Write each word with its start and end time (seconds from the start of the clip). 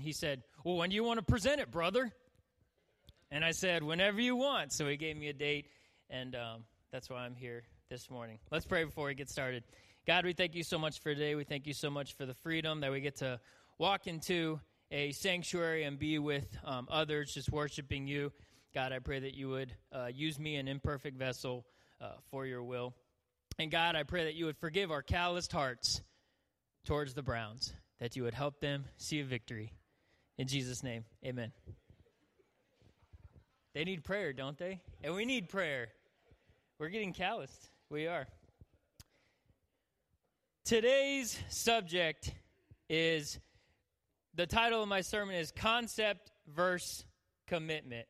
He 0.00 0.12
said, 0.12 0.42
Well, 0.64 0.76
when 0.76 0.90
do 0.90 0.96
you 0.96 1.04
want 1.04 1.18
to 1.18 1.24
present 1.24 1.60
it, 1.60 1.70
brother? 1.70 2.12
And 3.30 3.44
I 3.44 3.52
said, 3.52 3.82
Whenever 3.82 4.20
you 4.20 4.36
want. 4.36 4.72
So 4.72 4.88
he 4.88 4.96
gave 4.96 5.16
me 5.16 5.28
a 5.28 5.32
date, 5.32 5.66
and 6.08 6.34
um, 6.34 6.64
that's 6.92 7.08
why 7.08 7.18
I'm 7.18 7.34
here 7.34 7.62
this 7.90 8.10
morning. 8.10 8.38
Let's 8.50 8.66
pray 8.66 8.84
before 8.84 9.06
we 9.06 9.14
get 9.14 9.28
started. 9.28 9.64
God, 10.06 10.24
we 10.24 10.32
thank 10.32 10.54
you 10.54 10.64
so 10.64 10.78
much 10.78 11.00
for 11.00 11.14
today. 11.14 11.34
We 11.34 11.44
thank 11.44 11.66
you 11.66 11.74
so 11.74 11.90
much 11.90 12.16
for 12.16 12.26
the 12.26 12.34
freedom 12.34 12.80
that 12.80 12.90
we 12.90 13.00
get 13.00 13.16
to 13.16 13.40
walk 13.78 14.06
into 14.06 14.60
a 14.90 15.12
sanctuary 15.12 15.84
and 15.84 15.98
be 15.98 16.18
with 16.18 16.46
um, 16.64 16.88
others, 16.90 17.32
just 17.32 17.50
worshiping 17.50 18.06
you. 18.06 18.32
God, 18.74 18.92
I 18.92 18.98
pray 18.98 19.20
that 19.20 19.34
you 19.34 19.48
would 19.48 19.72
uh, 19.92 20.06
use 20.12 20.38
me, 20.38 20.56
an 20.56 20.68
imperfect 20.68 21.16
vessel, 21.16 21.64
uh, 22.00 22.12
for 22.30 22.46
your 22.46 22.62
will. 22.62 22.94
And 23.58 23.70
God, 23.70 23.94
I 23.94 24.04
pray 24.04 24.24
that 24.24 24.34
you 24.34 24.46
would 24.46 24.56
forgive 24.56 24.90
our 24.90 25.02
calloused 25.02 25.52
hearts 25.52 26.00
towards 26.86 27.14
the 27.14 27.22
Browns, 27.22 27.72
that 27.98 28.16
you 28.16 28.22
would 28.22 28.34
help 28.34 28.60
them 28.60 28.84
see 28.96 29.20
a 29.20 29.24
victory. 29.24 29.72
In 30.40 30.48
Jesus' 30.48 30.82
name, 30.82 31.04
amen. 31.22 31.52
They 33.74 33.84
need 33.84 34.04
prayer, 34.04 34.32
don't 34.32 34.56
they? 34.56 34.80
And 35.04 35.14
we 35.14 35.26
need 35.26 35.50
prayer. 35.50 35.88
We're 36.78 36.88
getting 36.88 37.12
calloused. 37.12 37.68
We 37.90 38.06
are. 38.06 38.26
Today's 40.64 41.38
subject 41.50 42.32
is 42.88 43.38
the 44.34 44.46
title 44.46 44.82
of 44.82 44.88
my 44.88 45.02
sermon 45.02 45.34
is 45.34 45.52
Concept 45.52 46.30
Verse 46.48 47.04
Commitment. 47.46 48.06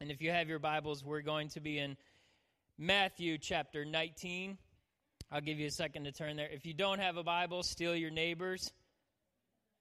And 0.00 0.10
if 0.10 0.20
you 0.20 0.32
have 0.32 0.48
your 0.48 0.58
Bibles, 0.58 1.04
we're 1.04 1.22
going 1.22 1.50
to 1.50 1.60
be 1.60 1.78
in 1.78 1.96
Matthew 2.78 3.38
chapter 3.38 3.84
19. 3.84 4.58
I'll 5.30 5.40
give 5.40 5.60
you 5.60 5.68
a 5.68 5.70
second 5.70 6.02
to 6.02 6.10
turn 6.10 6.34
there. 6.34 6.48
If 6.50 6.66
you 6.66 6.74
don't 6.74 6.98
have 6.98 7.16
a 7.16 7.22
Bible, 7.22 7.62
steal 7.62 7.94
your 7.94 8.10
neighbors 8.10 8.72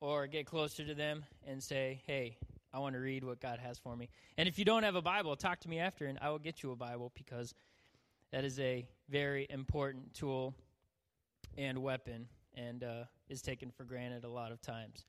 or 0.04 0.28
get 0.28 0.46
closer 0.46 0.84
to 0.84 0.94
them 0.94 1.24
and 1.48 1.64
say, 1.64 2.02
hey, 2.06 2.36
I 2.74 2.80
want 2.80 2.94
to 2.96 3.00
read 3.00 3.24
what 3.24 3.40
God 3.40 3.58
has 3.60 3.80
for 3.80 3.96
me. 3.96 4.10
And 4.38 4.50
if 4.50 4.60
you 4.60 4.66
don't 4.66 4.84
have 4.84 4.96
a 4.96 5.02
Bible, 5.02 5.38
talk 5.38 5.62
to 5.62 5.70
me 5.70 5.80
after 5.80 6.08
and 6.08 6.20
I 6.22 6.30
will 6.30 6.40
get 6.40 6.62
you 6.62 6.73
a 6.73 6.76
Bible 6.76 7.14
because 7.16 7.56
that 8.34 8.44
is 8.44 8.60
a 8.60 8.86
very 9.10 9.48
important 9.50 10.14
tool 10.14 10.54
and 11.58 11.82
weapon 11.82 12.28
and 12.54 12.84
uh, 12.84 13.04
is 13.30 13.42
taken 13.42 13.72
for 13.72 13.86
granted 13.86 14.26
a 14.26 14.30
lot 14.30 14.52
of 14.52 14.62
times. 14.62 15.06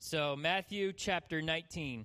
So, 0.00 0.34
Matthew 0.34 0.92
chapter 0.92 1.40
19 1.40 2.04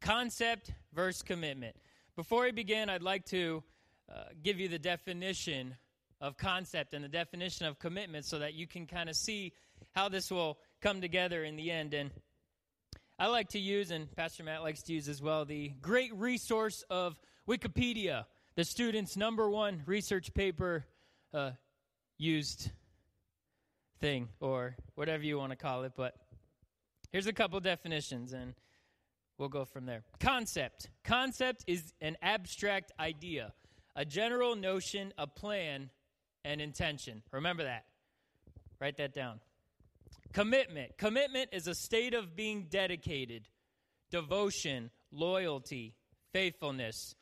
concept 0.00 0.72
versus 0.94 1.20
commitment. 1.20 1.76
Before 2.16 2.44
we 2.44 2.52
begin, 2.52 2.88
I'd 2.88 3.02
like 3.02 3.26
to 3.26 3.62
uh, 4.10 4.22
give 4.42 4.58
you 4.58 4.68
the 4.68 4.78
definition 4.78 5.76
of 6.18 6.38
concept 6.38 6.94
and 6.94 7.04
the 7.04 7.08
definition 7.08 7.66
of 7.66 7.78
commitment 7.78 8.24
so 8.24 8.38
that 8.38 8.54
you 8.54 8.66
can 8.66 8.86
kind 8.86 9.10
of 9.10 9.16
see 9.16 9.52
how 9.94 10.08
this 10.08 10.30
will 10.30 10.58
come 10.82 11.00
together 11.00 11.44
in 11.44 11.56
the 11.56 11.70
end. 11.70 11.94
And 11.94 12.10
I 13.18 13.28
like 13.28 13.48
to 13.50 13.58
use, 13.58 13.90
and 13.90 14.14
Pastor 14.14 14.42
Matt 14.42 14.62
likes 14.62 14.82
to 14.82 14.92
use 14.92 15.08
as 15.08 15.22
well, 15.22 15.44
the 15.44 15.68
great 15.80 16.12
resource 16.14 16.84
of 16.90 17.18
Wikipedia, 17.48 18.24
the 18.56 18.64
student's 18.64 19.16
number 19.16 19.48
one 19.48 19.82
research 19.86 20.34
paper 20.34 20.84
uh, 21.32 21.52
used 22.18 22.70
thing, 24.00 24.28
or 24.40 24.76
whatever 24.96 25.22
you 25.22 25.38
want 25.38 25.50
to 25.50 25.56
call 25.56 25.84
it. 25.84 25.92
But 25.96 26.14
here's 27.12 27.28
a 27.28 27.32
couple 27.32 27.60
definitions, 27.60 28.32
and 28.32 28.54
we'll 29.38 29.48
go 29.48 29.64
from 29.64 29.86
there. 29.86 30.02
Concept. 30.18 30.90
Concept 31.04 31.64
is 31.66 31.94
an 32.00 32.16
abstract 32.20 32.90
idea, 32.98 33.52
a 33.94 34.04
general 34.04 34.56
notion, 34.56 35.12
a 35.16 35.26
plan, 35.26 35.90
and 36.44 36.60
intention. 36.60 37.22
Remember 37.30 37.62
that. 37.62 37.84
Write 38.80 38.96
that 38.96 39.14
down. 39.14 39.40
Commitment. 40.32 40.96
Commitment 40.96 41.50
is 41.52 41.66
a 41.66 41.74
state 41.74 42.14
of 42.14 42.34
being 42.34 42.66
dedicated, 42.70 43.48
devotion, 44.10 44.90
loyalty, 45.10 45.94
faithfulness, 46.32 47.14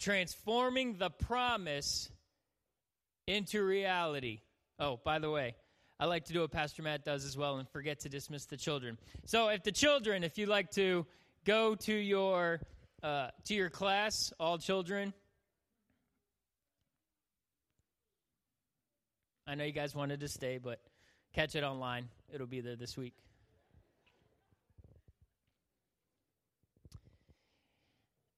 transforming 0.00 0.96
the 0.98 1.10
promise 1.10 2.10
into 3.26 3.62
reality. 3.64 4.40
Oh, 4.78 4.98
by 5.04 5.20
the 5.20 5.30
way, 5.30 5.54
I 6.00 6.06
like 6.06 6.24
to 6.24 6.32
do 6.32 6.40
what 6.40 6.50
Pastor 6.50 6.82
Matt 6.82 7.04
does 7.04 7.24
as 7.24 7.36
well 7.36 7.58
and 7.58 7.68
forget 7.68 8.00
to 8.00 8.08
dismiss 8.08 8.46
the 8.46 8.56
children. 8.56 8.98
So, 9.26 9.48
if 9.48 9.62
the 9.62 9.72
children, 9.72 10.24
if 10.24 10.38
you 10.38 10.46
like 10.46 10.70
to 10.72 11.06
go 11.44 11.74
to 11.74 11.94
your 11.94 12.60
uh, 13.02 13.28
to 13.44 13.54
your 13.54 13.70
class, 13.70 14.14
all 14.40 14.58
children, 14.58 15.12
I 19.46 19.54
know 19.54 19.64
you 19.64 19.72
guys 19.72 19.94
wanted 19.94 20.20
to 20.20 20.28
stay, 20.28 20.58
but 20.58 20.80
catch 21.32 21.54
it 21.54 21.62
online. 21.62 22.08
It'll 22.32 22.46
be 22.46 22.60
there 22.60 22.76
this 22.76 22.96
week. 22.96 23.14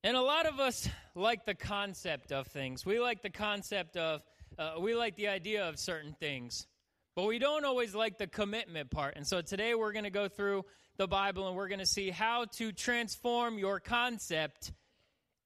And 0.05 0.17
a 0.17 0.23
lot 0.23 0.47
of 0.47 0.59
us 0.59 0.89
like 1.15 1.45
the 1.45 1.55
concept 1.55 2.33
of 2.33 2.49
things. 2.49 2.85
We 2.85 2.99
like 2.99 3.23
the 3.23 3.31
concept 3.31 3.97
of, 3.97 4.23
uh, 4.59 4.75
we 4.81 4.95
like 4.95 5.17
the 5.17 5.29
idea 5.29 5.69
of 5.69 5.79
certain 5.79 6.17
things, 6.19 6.67
but 7.15 7.27
we 7.27 7.39
don't 7.39 7.65
always 7.65 7.95
like 7.95 8.19
the 8.19 8.27
commitment 8.27 8.91
part. 8.91 9.15
And 9.17 9.27
so 9.27 9.43
today 9.43 9.75
we're 9.75 9.93
going 9.93 10.05
to 10.05 10.11
go 10.11 10.27
through 10.27 10.65
the 10.97 11.07
Bible 11.07 11.47
and 11.47 11.57
we're 11.57 11.69
going 11.69 11.79
to 11.79 11.87
see 11.87 12.11
how 12.11 12.47
to 12.57 12.73
transform 12.73 13.59
your 13.59 13.79
concept 13.79 14.73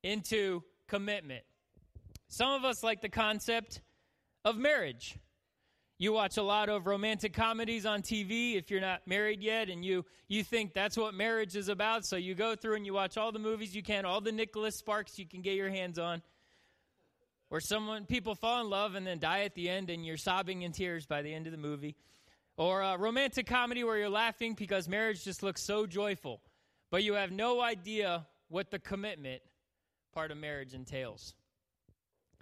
into 0.02 0.62
commitment. 0.88 1.44
Some 2.28 2.52
of 2.52 2.64
us 2.64 2.82
like 2.82 3.02
the 3.02 3.08
concept 3.08 3.82
of 4.44 4.56
marriage. 4.56 5.18
You 5.98 6.12
watch 6.12 6.36
a 6.36 6.42
lot 6.42 6.68
of 6.68 6.86
romantic 6.86 7.32
comedies 7.32 7.86
on 7.86 8.02
TV 8.02 8.56
if 8.56 8.70
you're 8.70 8.82
not 8.82 9.06
married 9.06 9.42
yet 9.42 9.70
and 9.70 9.82
you 9.82 10.04
you 10.28 10.44
think 10.44 10.74
that's 10.74 10.96
what 10.96 11.14
marriage 11.14 11.56
is 11.56 11.68
about, 11.68 12.04
so 12.04 12.16
you 12.16 12.34
go 12.34 12.54
through 12.54 12.74
and 12.74 12.84
you 12.84 12.92
watch 12.92 13.16
all 13.16 13.32
the 13.32 13.38
movies 13.38 13.74
you 13.74 13.82
can, 13.82 14.04
all 14.04 14.20
the 14.20 14.32
Nicholas 14.32 14.76
Sparks 14.76 15.18
you 15.18 15.26
can 15.26 15.40
get 15.40 15.54
your 15.54 15.70
hands 15.70 15.98
on. 15.98 16.20
Where 17.48 17.60
someone 17.60 18.04
people 18.04 18.34
fall 18.34 18.60
in 18.60 18.68
love 18.68 18.94
and 18.96 19.06
then 19.06 19.20
die 19.20 19.42
at 19.42 19.54
the 19.54 19.70
end 19.70 19.88
and 19.88 20.04
you're 20.04 20.16
sobbing 20.16 20.62
in 20.62 20.72
tears 20.72 21.06
by 21.06 21.22
the 21.22 21.32
end 21.32 21.46
of 21.46 21.52
the 21.52 21.58
movie. 21.58 21.96
Or 22.58 22.82
a 22.82 22.98
romantic 22.98 23.46
comedy 23.46 23.84
where 23.84 23.96
you're 23.96 24.08
laughing 24.08 24.54
because 24.54 24.88
marriage 24.88 25.24
just 25.24 25.42
looks 25.42 25.62
so 25.62 25.86
joyful, 25.86 26.40
but 26.90 27.04
you 27.04 27.14
have 27.14 27.30
no 27.30 27.60
idea 27.60 28.26
what 28.48 28.70
the 28.70 28.78
commitment 28.78 29.42
part 30.12 30.30
of 30.30 30.38
marriage 30.38 30.74
entails. 30.74 31.34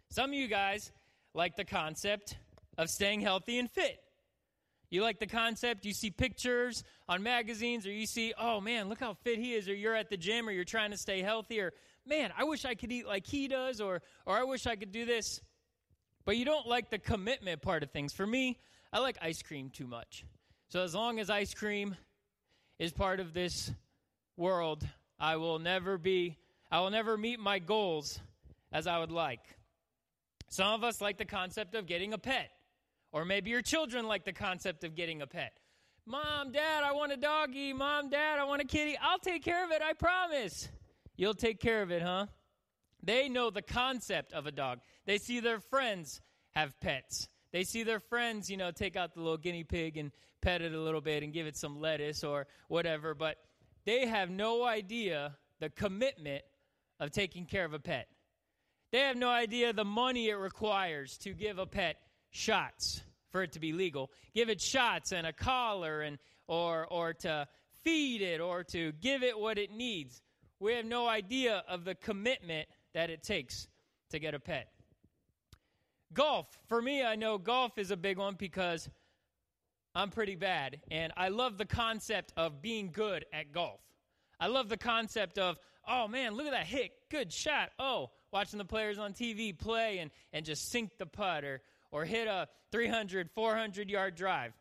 Some 0.08 0.30
of 0.30 0.34
you 0.34 0.48
guys 0.48 0.90
like 1.34 1.56
the 1.56 1.64
concept 1.64 2.36
of 2.76 2.90
staying 2.90 3.20
healthy 3.20 3.58
and 3.58 3.70
fit. 3.70 4.00
You 4.90 5.02
like 5.02 5.18
the 5.18 5.26
concept, 5.26 5.84
you 5.84 5.92
see 5.92 6.10
pictures 6.10 6.84
on 7.08 7.22
magazines, 7.22 7.86
or 7.86 7.90
you 7.90 8.06
see, 8.06 8.32
oh 8.38 8.60
man, 8.60 8.88
look 8.88 9.00
how 9.00 9.14
fit 9.14 9.38
he 9.38 9.54
is, 9.54 9.68
or 9.68 9.74
you're 9.74 9.94
at 9.94 10.08
the 10.08 10.16
gym, 10.16 10.48
or 10.48 10.52
you're 10.52 10.64
trying 10.64 10.92
to 10.92 10.96
stay 10.96 11.20
healthy, 11.20 11.60
or 11.60 11.72
man, 12.06 12.32
I 12.38 12.44
wish 12.44 12.64
I 12.64 12.74
could 12.74 12.92
eat 12.92 13.06
like 13.06 13.26
he 13.26 13.48
does, 13.48 13.80
or, 13.80 14.02
or 14.24 14.38
I 14.38 14.44
wish 14.44 14.66
I 14.66 14.76
could 14.76 14.92
do 14.92 15.04
this. 15.04 15.40
But 16.24 16.36
you 16.36 16.44
don't 16.44 16.66
like 16.66 16.90
the 16.90 16.98
commitment 16.98 17.60
part 17.60 17.82
of 17.82 17.90
things. 17.90 18.12
For 18.12 18.26
me, 18.26 18.58
I 18.92 19.00
like 19.00 19.18
ice 19.20 19.42
cream 19.42 19.68
too 19.70 19.86
much. 19.86 20.24
So 20.68 20.82
as 20.82 20.94
long 20.94 21.18
as 21.18 21.28
ice 21.28 21.54
cream 21.54 21.96
is 22.78 22.92
part 22.92 23.20
of 23.20 23.34
this 23.34 23.72
world, 24.36 24.86
I 25.18 25.36
will 25.36 25.58
never 25.58 25.98
be, 25.98 26.38
I 26.70 26.80
will 26.80 26.90
never 26.90 27.16
meet 27.16 27.40
my 27.40 27.58
goals 27.58 28.20
as 28.72 28.86
I 28.86 28.98
would 28.98 29.12
like. 29.12 29.56
Some 30.48 30.72
of 30.72 30.84
us 30.84 31.00
like 31.00 31.18
the 31.18 31.24
concept 31.24 31.74
of 31.74 31.86
getting 31.86 32.12
a 32.12 32.18
pet. 32.18 32.50
Or 33.14 33.24
maybe 33.24 33.48
your 33.48 33.62
children 33.62 34.08
like 34.08 34.24
the 34.24 34.32
concept 34.32 34.82
of 34.82 34.96
getting 34.96 35.22
a 35.22 35.26
pet. 35.28 35.52
Mom, 36.04 36.50
Dad, 36.50 36.82
I 36.82 36.90
want 36.90 37.12
a 37.12 37.16
doggy. 37.16 37.72
Mom, 37.72 38.10
Dad, 38.10 38.40
I 38.40 38.44
want 38.44 38.60
a 38.60 38.64
kitty. 38.64 38.98
I'll 39.00 39.20
take 39.20 39.44
care 39.44 39.64
of 39.64 39.70
it, 39.70 39.80
I 39.80 39.92
promise. 39.92 40.68
You'll 41.16 41.32
take 41.32 41.60
care 41.60 41.80
of 41.80 41.92
it, 41.92 42.02
huh? 42.02 42.26
They 43.04 43.28
know 43.28 43.50
the 43.50 43.62
concept 43.62 44.32
of 44.32 44.46
a 44.46 44.50
dog. 44.50 44.80
They 45.06 45.18
see 45.18 45.38
their 45.38 45.60
friends 45.60 46.20
have 46.56 46.78
pets. 46.80 47.28
They 47.52 47.62
see 47.62 47.84
their 47.84 48.00
friends, 48.00 48.50
you 48.50 48.56
know, 48.56 48.72
take 48.72 48.96
out 48.96 49.14
the 49.14 49.20
little 49.20 49.38
guinea 49.38 49.62
pig 49.62 49.96
and 49.96 50.10
pet 50.42 50.60
it 50.60 50.74
a 50.74 50.80
little 50.80 51.00
bit 51.00 51.22
and 51.22 51.32
give 51.32 51.46
it 51.46 51.56
some 51.56 51.80
lettuce 51.80 52.24
or 52.24 52.48
whatever, 52.66 53.14
but 53.14 53.36
they 53.86 54.08
have 54.08 54.28
no 54.28 54.64
idea 54.64 55.36
the 55.60 55.70
commitment 55.70 56.42
of 56.98 57.12
taking 57.12 57.46
care 57.46 57.64
of 57.64 57.74
a 57.74 57.78
pet. 57.78 58.08
They 58.90 58.98
have 58.98 59.16
no 59.16 59.30
idea 59.30 59.72
the 59.72 59.84
money 59.84 60.30
it 60.30 60.34
requires 60.34 61.16
to 61.18 61.32
give 61.32 61.60
a 61.60 61.66
pet 61.66 61.96
shots 62.30 63.02
for 63.34 63.42
it 63.42 63.50
to 63.50 63.58
be 63.58 63.72
legal. 63.72 64.12
Give 64.32 64.48
it 64.48 64.60
shots 64.60 65.10
and 65.10 65.26
a 65.26 65.32
collar 65.32 66.02
and 66.02 66.18
or 66.46 66.86
or 66.86 67.14
to 67.14 67.48
feed 67.82 68.22
it 68.22 68.40
or 68.40 68.62
to 68.62 68.92
give 69.00 69.24
it 69.24 69.36
what 69.36 69.58
it 69.58 69.72
needs. 69.72 70.22
We 70.60 70.74
have 70.74 70.84
no 70.84 71.08
idea 71.08 71.64
of 71.68 71.84
the 71.84 71.96
commitment 71.96 72.68
that 72.94 73.10
it 73.10 73.24
takes 73.24 73.66
to 74.10 74.20
get 74.20 74.34
a 74.34 74.38
pet. 74.38 74.68
Golf, 76.12 76.46
for 76.68 76.80
me, 76.80 77.02
I 77.02 77.16
know 77.16 77.36
golf 77.36 77.76
is 77.76 77.90
a 77.90 77.96
big 77.96 78.18
one 78.18 78.36
because 78.38 78.88
I'm 79.96 80.10
pretty 80.10 80.36
bad. 80.36 80.80
And 80.92 81.12
I 81.16 81.26
love 81.26 81.58
the 81.58 81.64
concept 81.64 82.32
of 82.36 82.62
being 82.62 82.92
good 82.92 83.24
at 83.32 83.50
golf. 83.50 83.80
I 84.38 84.46
love 84.46 84.68
the 84.68 84.76
concept 84.76 85.38
of, 85.38 85.58
oh 85.88 86.06
man, 86.06 86.34
look 86.36 86.46
at 86.46 86.52
that 86.52 86.66
hit. 86.66 86.92
Good 87.10 87.32
shot. 87.32 87.70
Oh, 87.80 88.10
watching 88.32 88.58
the 88.58 88.64
players 88.64 88.96
on 88.96 89.12
TV 89.12 89.58
play 89.58 89.98
and, 89.98 90.12
and 90.32 90.46
just 90.46 90.70
sink 90.70 90.98
the 90.98 91.06
putt 91.06 91.42
or, 91.42 91.62
or 91.94 92.04
hit 92.04 92.26
a 92.26 92.48
300, 92.72 93.30
400 93.30 93.88
yard 93.88 94.16
drive. 94.16 94.52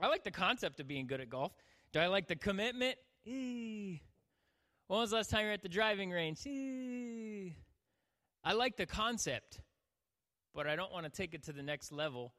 I 0.00 0.06
like 0.06 0.22
the 0.22 0.30
concept 0.30 0.78
of 0.78 0.86
being 0.86 1.08
good 1.08 1.20
at 1.20 1.28
golf. 1.28 1.52
Do 1.92 1.98
I 1.98 2.06
like 2.06 2.28
the 2.28 2.36
commitment 2.36 2.96
Eee. 3.26 4.02
When 4.88 5.00
was 5.00 5.10
the 5.10 5.16
last 5.16 5.30
time 5.30 5.42
you 5.42 5.46
were 5.48 5.52
at 5.52 5.62
the 5.62 5.68
driving 5.68 6.10
range? 6.10 6.44
Eee. 6.46 7.56
I 8.44 8.52
like 8.52 8.76
the 8.76 8.86
concept, 8.86 9.60
but 10.54 10.66
I 10.66 10.76
don't 10.76 10.92
want 10.92 11.04
to 11.04 11.10
take 11.10 11.34
it 11.34 11.44
to 11.44 11.52
the 11.52 11.62
next 11.62 11.92
level 11.92 12.32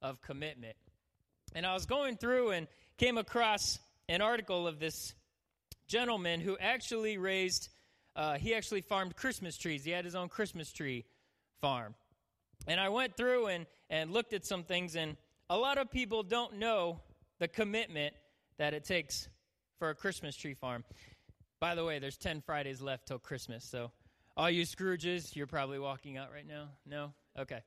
of 0.00 0.20
commitment. 0.22 0.76
And 1.54 1.66
I 1.66 1.74
was 1.74 1.86
going 1.86 2.16
through 2.16 2.50
and 2.52 2.66
came 2.96 3.18
across 3.18 3.78
an 4.08 4.22
article 4.22 4.66
of 4.66 4.78
this 4.78 5.14
gentleman 5.86 6.40
who 6.40 6.56
actually 6.58 7.18
raised, 7.18 7.68
uh, 8.16 8.34
he 8.34 8.54
actually 8.54 8.80
farmed 8.82 9.16
Christmas 9.16 9.56
trees. 9.56 9.84
He 9.84 9.90
had 9.90 10.04
his 10.04 10.14
own 10.14 10.28
Christmas 10.28 10.72
tree 10.72 11.04
farm. 11.60 11.94
And 12.66 12.80
I 12.80 12.88
went 12.88 13.16
through 13.16 13.46
and, 13.46 13.66
and 13.90 14.10
looked 14.10 14.32
at 14.32 14.44
some 14.44 14.64
things, 14.64 14.96
and 14.96 15.16
a 15.50 15.56
lot 15.56 15.78
of 15.78 15.90
people 15.90 16.22
don't 16.22 16.58
know 16.58 17.00
the 17.38 17.48
commitment 17.48 18.14
that 18.58 18.74
it 18.74 18.84
takes 18.84 19.28
for 19.78 19.90
a 19.90 19.94
Christmas 19.94 20.36
tree 20.36 20.54
farm. 20.54 20.84
By 21.60 21.74
the 21.74 21.84
way, 21.84 21.98
there's 21.98 22.16
10 22.16 22.42
Fridays 22.42 22.80
left 22.80 23.06
till 23.06 23.18
Christmas, 23.18 23.64
so 23.64 23.90
all 24.36 24.50
you 24.50 24.64
Scrooges, 24.64 25.36
you're 25.36 25.46
probably 25.46 25.78
walking 25.78 26.16
out 26.16 26.32
right 26.32 26.46
now. 26.46 26.68
No? 26.86 27.12
Okay. 27.38 27.60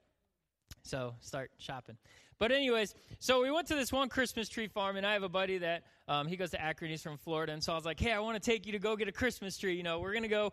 So 0.84 1.16
start 1.20 1.52
shopping. 1.58 1.98
But 2.38 2.52
anyways, 2.52 2.94
so 3.20 3.42
we 3.42 3.50
went 3.50 3.68
to 3.68 3.76
this 3.76 3.94
one 3.94 4.10
Christmas 4.10 4.50
tree 4.50 4.68
farm, 4.68 4.98
and 4.98 5.06
I 5.06 5.14
have 5.14 5.24
a 5.24 5.30
buddy 5.30 5.60
that 5.60 5.84
um, 6.08 6.28
he 6.28 6.36
goes 6.36 6.52
to 6.52 6.62
Akron. 6.62 6.92
He's 6.92 7.02
from 7.02 7.18
Florida, 7.18 7.54
and 7.54 7.64
so 7.64 7.72
I 7.72 7.76
was 7.76 7.86
like, 7.86 8.00
"Hey, 8.00 8.12
I 8.12 8.20
want 8.20 8.42
to 8.42 8.52
take 8.52 8.66
you 8.66 8.74
to 8.74 8.80
go 8.80 8.96
get 8.96 9.08
a 9.08 9.12
Christmas 9.12 9.58
tree. 9.58 9.76
You 9.76 9.84
know, 9.84 10.00
we're 10.00 10.14
gonna 10.14 10.28
go 10.28 10.52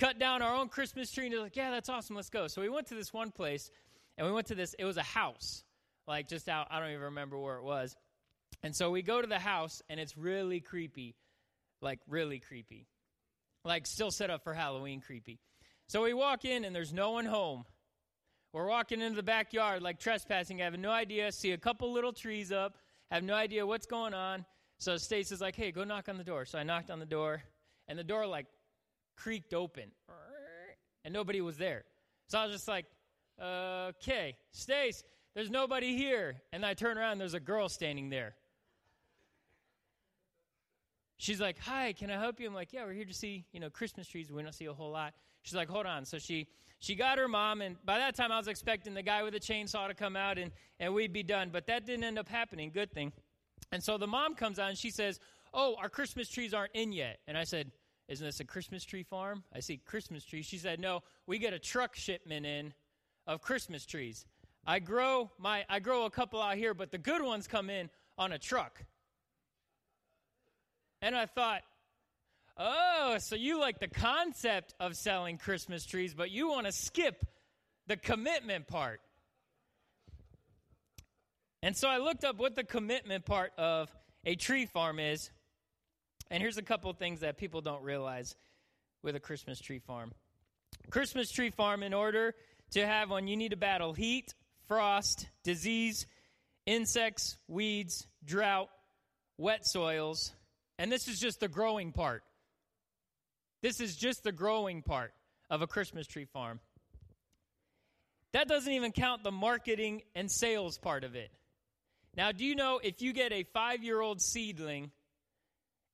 cut 0.00 0.18
down 0.18 0.42
our 0.42 0.54
own 0.54 0.68
Christmas 0.68 1.12
tree." 1.12 1.26
And 1.26 1.34
he's 1.34 1.42
like, 1.42 1.56
"Yeah, 1.56 1.70
that's 1.70 1.88
awesome. 1.88 2.16
Let's 2.16 2.30
go." 2.30 2.48
So 2.48 2.60
we 2.60 2.68
went 2.68 2.88
to 2.88 2.94
this 2.94 3.12
one 3.12 3.30
place, 3.30 3.70
and 4.18 4.26
we 4.26 4.32
went 4.32 4.48
to 4.48 4.56
this. 4.56 4.74
It 4.74 4.84
was 4.84 4.96
a 4.96 5.02
house, 5.02 5.62
like 6.08 6.26
just 6.26 6.48
out. 6.48 6.66
I 6.70 6.80
don't 6.80 6.90
even 6.90 7.02
remember 7.02 7.38
where 7.38 7.56
it 7.56 7.62
was. 7.62 7.96
And 8.62 8.74
so 8.74 8.90
we 8.90 9.02
go 9.02 9.20
to 9.20 9.28
the 9.28 9.38
house, 9.38 9.82
and 9.88 10.00
it's 10.00 10.16
really 10.16 10.60
creepy, 10.60 11.14
like 11.80 12.00
really 12.08 12.40
creepy, 12.40 12.88
like 13.64 13.86
still 13.86 14.10
set 14.10 14.30
up 14.30 14.42
for 14.42 14.54
Halloween 14.54 15.00
creepy. 15.00 15.38
So 15.86 16.02
we 16.02 16.14
walk 16.14 16.44
in, 16.44 16.64
and 16.64 16.74
there's 16.74 16.92
no 16.92 17.12
one 17.12 17.26
home. 17.26 17.64
We're 18.52 18.66
walking 18.66 19.00
into 19.00 19.14
the 19.14 19.22
backyard 19.22 19.80
like 19.80 20.00
trespassing, 20.00 20.60
I 20.60 20.64
have 20.64 20.78
no 20.78 20.90
idea, 20.90 21.30
see 21.30 21.52
a 21.52 21.58
couple 21.58 21.92
little 21.92 22.12
trees 22.12 22.50
up, 22.50 22.76
have 23.10 23.22
no 23.22 23.34
idea 23.34 23.64
what's 23.64 23.86
going 23.86 24.12
on. 24.12 24.44
So 24.78 24.96
Stacy's 24.96 25.40
like, 25.40 25.54
hey, 25.54 25.70
go 25.70 25.84
knock 25.84 26.08
on 26.08 26.16
the 26.16 26.24
door. 26.24 26.44
So 26.46 26.58
I 26.58 26.64
knocked 26.64 26.90
on 26.90 26.98
the 26.98 27.06
door, 27.06 27.42
and 27.86 27.98
the 27.98 28.04
door 28.04 28.26
like 28.26 28.46
creaked 29.22 29.54
open, 29.54 29.90
and 31.04 31.12
nobody 31.12 31.40
was 31.40 31.56
there. 31.56 31.84
So 32.28 32.38
I 32.38 32.46
was 32.46 32.54
just 32.54 32.68
like, 32.68 32.86
okay, 33.40 34.36
Stace, 34.52 35.02
there's 35.34 35.50
nobody 35.50 35.96
here. 35.96 36.36
And 36.52 36.64
I 36.64 36.74
turn 36.74 36.98
around, 36.98 37.18
there's 37.18 37.34
a 37.34 37.40
girl 37.40 37.68
standing 37.68 38.10
there. 38.10 38.34
She's 41.18 41.40
like, 41.40 41.58
hi, 41.58 41.92
can 41.92 42.10
I 42.10 42.18
help 42.18 42.40
you? 42.40 42.46
I'm 42.46 42.54
like, 42.54 42.72
yeah, 42.72 42.84
we're 42.84 42.94
here 42.94 43.04
to 43.04 43.12
see, 43.12 43.44
you 43.52 43.60
know, 43.60 43.68
Christmas 43.68 44.08
trees. 44.08 44.32
We 44.32 44.42
don't 44.42 44.54
see 44.54 44.64
a 44.64 44.72
whole 44.72 44.90
lot. 44.90 45.12
She's 45.42 45.54
like, 45.54 45.68
hold 45.68 45.86
on. 45.86 46.04
So 46.06 46.18
she 46.18 46.46
she 46.78 46.94
got 46.94 47.18
her 47.18 47.28
mom, 47.28 47.60
and 47.60 47.76
by 47.84 47.98
that 47.98 48.14
time 48.14 48.32
I 48.32 48.38
was 48.38 48.48
expecting 48.48 48.94
the 48.94 49.02
guy 49.02 49.22
with 49.22 49.34
the 49.34 49.40
chainsaw 49.40 49.86
to 49.86 49.94
come 49.94 50.16
out 50.16 50.38
and, 50.38 50.50
and 50.78 50.94
we'd 50.94 51.12
be 51.12 51.22
done. 51.22 51.50
But 51.52 51.66
that 51.66 51.84
didn't 51.84 52.04
end 52.04 52.18
up 52.18 52.26
happening. 52.26 52.70
Good 52.72 52.90
thing. 52.90 53.12
And 53.70 53.84
so 53.84 53.98
the 53.98 54.06
mom 54.06 54.34
comes 54.34 54.58
out 54.58 54.70
and 54.70 54.78
she 54.78 54.90
says, 54.90 55.20
Oh, 55.52 55.76
our 55.78 55.90
Christmas 55.90 56.28
trees 56.28 56.54
aren't 56.54 56.72
in 56.74 56.92
yet. 56.92 57.18
And 57.26 57.36
I 57.36 57.44
said, 57.44 57.70
Isn't 58.10 58.26
this 58.26 58.40
a 58.40 58.44
Christmas 58.44 58.84
tree 58.84 59.04
farm? 59.04 59.44
I 59.54 59.60
see 59.60 59.76
Christmas 59.76 60.24
trees. 60.24 60.44
She 60.44 60.58
said, 60.58 60.80
No, 60.80 61.04
we 61.28 61.38
get 61.38 61.52
a 61.52 61.60
truck 61.60 61.94
shipment 61.94 62.44
in 62.44 62.74
of 63.24 63.40
Christmas 63.40 63.86
trees. 63.86 64.26
I 64.66 64.80
grow 64.80 65.30
my 65.38 65.64
I 65.68 65.78
grow 65.78 66.06
a 66.06 66.10
couple 66.10 66.42
out 66.42 66.56
here, 66.56 66.74
but 66.74 66.90
the 66.90 66.98
good 66.98 67.22
ones 67.22 67.46
come 67.46 67.70
in 67.70 67.88
on 68.18 68.32
a 68.32 68.38
truck. 68.38 68.84
And 71.00 71.14
I 71.14 71.26
thought, 71.26 71.62
Oh, 72.56 73.18
so 73.20 73.36
you 73.36 73.60
like 73.60 73.78
the 73.78 73.88
concept 73.88 74.74
of 74.80 74.96
selling 74.96 75.38
Christmas 75.38 75.86
trees, 75.86 76.12
but 76.12 76.32
you 76.32 76.48
want 76.48 76.66
to 76.66 76.72
skip 76.72 77.24
the 77.86 77.96
commitment 77.96 78.66
part. 78.66 79.00
And 81.62 81.76
so 81.76 81.88
I 81.88 81.98
looked 81.98 82.24
up 82.24 82.38
what 82.38 82.56
the 82.56 82.64
commitment 82.64 83.24
part 83.24 83.52
of 83.56 83.88
a 84.24 84.34
tree 84.34 84.66
farm 84.66 84.98
is. 84.98 85.30
And 86.30 86.40
here's 86.40 86.58
a 86.58 86.62
couple 86.62 86.92
things 86.92 87.20
that 87.20 87.36
people 87.36 87.60
don't 87.60 87.82
realize 87.82 88.36
with 89.02 89.16
a 89.16 89.20
Christmas 89.20 89.60
tree 89.60 89.80
farm. 89.80 90.12
Christmas 90.90 91.30
tree 91.30 91.50
farm, 91.50 91.82
in 91.82 91.92
order 91.92 92.34
to 92.72 92.86
have 92.86 93.10
one, 93.10 93.26
you 93.26 93.36
need 93.36 93.50
to 93.50 93.56
battle 93.56 93.92
heat, 93.92 94.34
frost, 94.68 95.26
disease, 95.42 96.06
insects, 96.66 97.36
weeds, 97.48 98.06
drought, 98.24 98.68
wet 99.38 99.66
soils. 99.66 100.32
And 100.78 100.90
this 100.90 101.08
is 101.08 101.18
just 101.18 101.40
the 101.40 101.48
growing 101.48 101.92
part. 101.92 102.22
This 103.62 103.80
is 103.80 103.96
just 103.96 104.22
the 104.22 104.32
growing 104.32 104.82
part 104.82 105.12
of 105.50 105.62
a 105.62 105.66
Christmas 105.66 106.06
tree 106.06 106.26
farm. 106.32 106.60
That 108.32 108.46
doesn't 108.46 108.72
even 108.72 108.92
count 108.92 109.24
the 109.24 109.32
marketing 109.32 110.02
and 110.14 110.30
sales 110.30 110.78
part 110.78 111.02
of 111.02 111.16
it. 111.16 111.30
Now, 112.16 112.32
do 112.32 112.44
you 112.44 112.54
know 112.54 112.80
if 112.82 113.02
you 113.02 113.12
get 113.12 113.32
a 113.32 113.44
five 113.52 113.82
year 113.82 114.00
old 114.00 114.20
seedling 114.20 114.92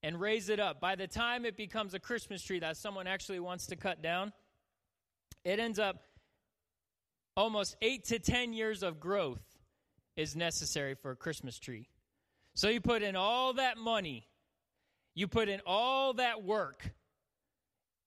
and 0.07 0.21
raise 0.21 0.51
it 0.51 0.61
up, 0.61 0.81
by 0.81 0.95
the 0.95 1.09
time 1.09 1.45
it 1.45 1.57
becomes 1.57 1.93
a 1.93 1.99
Christmas 1.99 2.41
tree 2.41 2.61
that 2.61 2.77
someone 2.77 3.09
actually 3.09 3.41
wants 3.41 3.67
to 3.67 3.75
cut 3.75 4.03
down, 4.03 4.33
it 5.45 5.59
ends 5.59 5.81
up 5.81 5.97
almost 7.37 7.75
eight 7.83 8.05
to 8.05 8.21
ten 8.21 8.53
years 8.53 8.85
of 8.85 9.01
growth 9.01 9.43
is 10.17 10.37
necessary 10.37 10.95
for 10.95 11.11
a 11.11 11.17
Christmas 11.17 11.59
tree. 11.59 11.89
So 12.55 12.69
you 12.69 12.81
put 12.81 13.03
in 13.03 13.17
all 13.17 13.55
that 13.55 13.79
money, 13.79 14.29
you 15.17 15.27
put 15.27 15.49
in 15.49 15.61
all 15.67 16.13
that 16.15 16.45
work 16.45 16.89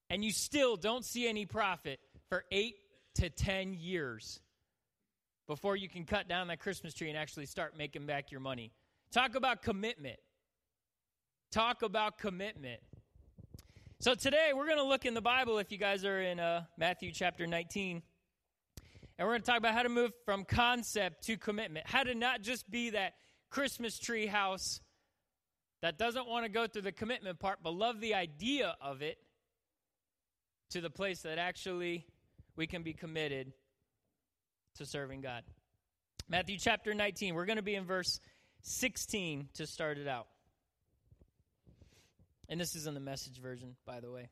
and 0.10 0.24
you 0.24 0.32
still 0.32 0.78
don't 0.78 1.04
see 1.04 1.28
any 1.28 1.46
profit 1.46 2.00
for 2.30 2.46
eight 2.50 2.76
to 3.16 3.30
10 3.30 3.74
years 3.74 4.40
before 5.50 5.76
you 5.76 5.90
can 5.90 6.06
cut 6.06 6.30
down 6.30 6.48
that 6.48 6.62
Christmas 6.62 6.94
tree 6.94 7.10
and 7.10 7.18
actually 7.18 7.46
start 7.46 7.78
making 7.78 8.06
back 8.06 8.32
your 8.32 8.40
money. 8.40 8.72
Talk 9.12 9.36
about 9.36 9.62
commitment. 9.62 10.18
Talk 11.52 11.82
about 11.82 12.20
commitment. 12.20 12.80
So 14.00 14.14
today 14.14 14.52
we're 14.56 14.68
going 14.68 14.78
to 14.78 14.84
look 14.84 15.06
in 15.06 15.16
the 15.16 15.22
Bible, 15.22 15.58
if 15.58 15.72
you 15.72 15.80
guys 15.80 16.06
are 16.06 16.22
in 16.22 16.40
uh, 16.40 16.66
Matthew 16.78 17.12
chapter 17.12 17.48
19, 17.48 18.04
and 19.18 19.28
we're 19.28 19.34
going 19.34 19.42
to 19.42 19.48
talk 19.48 19.58
about 19.58 19.74
how 19.74 19.82
to 19.82 19.90
move 19.90 20.12
from 20.26 20.46
concept 20.46 21.24
to 21.24 21.38
commitment. 21.38 21.88
How 21.88 22.04
to 22.04 22.14
not 22.14 22.44
just 22.44 22.70
be 22.70 22.92
that 22.92 23.16
Christmas 23.50 23.98
tree 23.98 24.28
house 24.28 24.80
that 25.82 25.98
doesn't 25.98 26.28
want 26.28 26.46
to 26.46 26.52
go 26.52 26.68
through 26.68 26.84
the 26.84 26.92
commitment 26.92 27.40
part, 27.40 27.60
but 27.64 27.72
love 27.74 28.00
the 28.00 28.14
idea 28.14 28.76
of 28.80 29.02
it 29.02 29.18
to 30.70 30.82
the 30.82 30.92
place 30.92 31.24
that 31.24 31.40
actually 31.40 32.06
we 32.56 32.68
can 32.68 32.84
be 32.84 32.94
committed 32.94 33.54
to 34.76 34.86
serving 34.86 35.22
God. 35.22 35.42
Matthew 36.30 36.60
chapter 36.60 36.94
19, 36.94 37.34
we're 37.34 37.48
going 37.48 37.58
to 37.58 37.64
be 37.64 37.74
in 37.74 37.86
verse 37.86 38.20
16 38.62 39.50
to 39.56 39.66
start 39.66 39.98
it 39.98 40.08
out. 40.08 40.28
And 42.50 42.60
this 42.60 42.76
is 42.76 42.88
in 42.88 42.96
the 42.96 43.00
message 43.00 43.40
version, 43.40 43.76
by 43.86 44.00
the 44.00 44.12
way. 44.12 44.28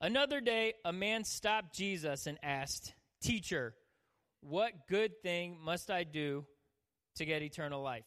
Another 0.00 0.40
day, 0.40 0.74
a 0.84 0.92
man 0.92 1.24
stopped 1.24 1.74
Jesus 1.74 2.26
and 2.26 2.38
asked, 2.42 2.92
Teacher, 3.22 3.74
what 4.40 4.88
good 4.88 5.22
thing 5.22 5.56
must 5.62 5.90
I 5.90 6.04
do 6.04 6.44
to 7.16 7.24
get 7.24 7.42
eternal 7.42 7.82
life? 7.82 8.04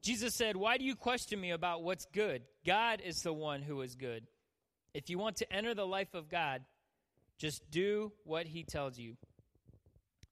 Jesus 0.00 0.34
said, 0.34 0.56
Why 0.56 0.76
do 0.76 0.84
you 0.84 0.94
question 0.94 1.40
me 1.40 1.50
about 1.50 1.82
what's 1.82 2.04
good? 2.04 2.42
God 2.64 3.00
is 3.04 3.22
the 3.22 3.32
one 3.32 3.62
who 3.62 3.80
is 3.80 3.94
good. 3.94 4.26
If 4.92 5.10
you 5.10 5.18
want 5.18 5.36
to 5.36 5.52
enter 5.52 5.74
the 5.74 5.86
life 5.86 6.14
of 6.14 6.28
God, 6.28 6.62
just 7.38 7.68
do 7.70 8.12
what 8.22 8.46
he 8.46 8.62
tells 8.62 8.98
you. 8.98 9.16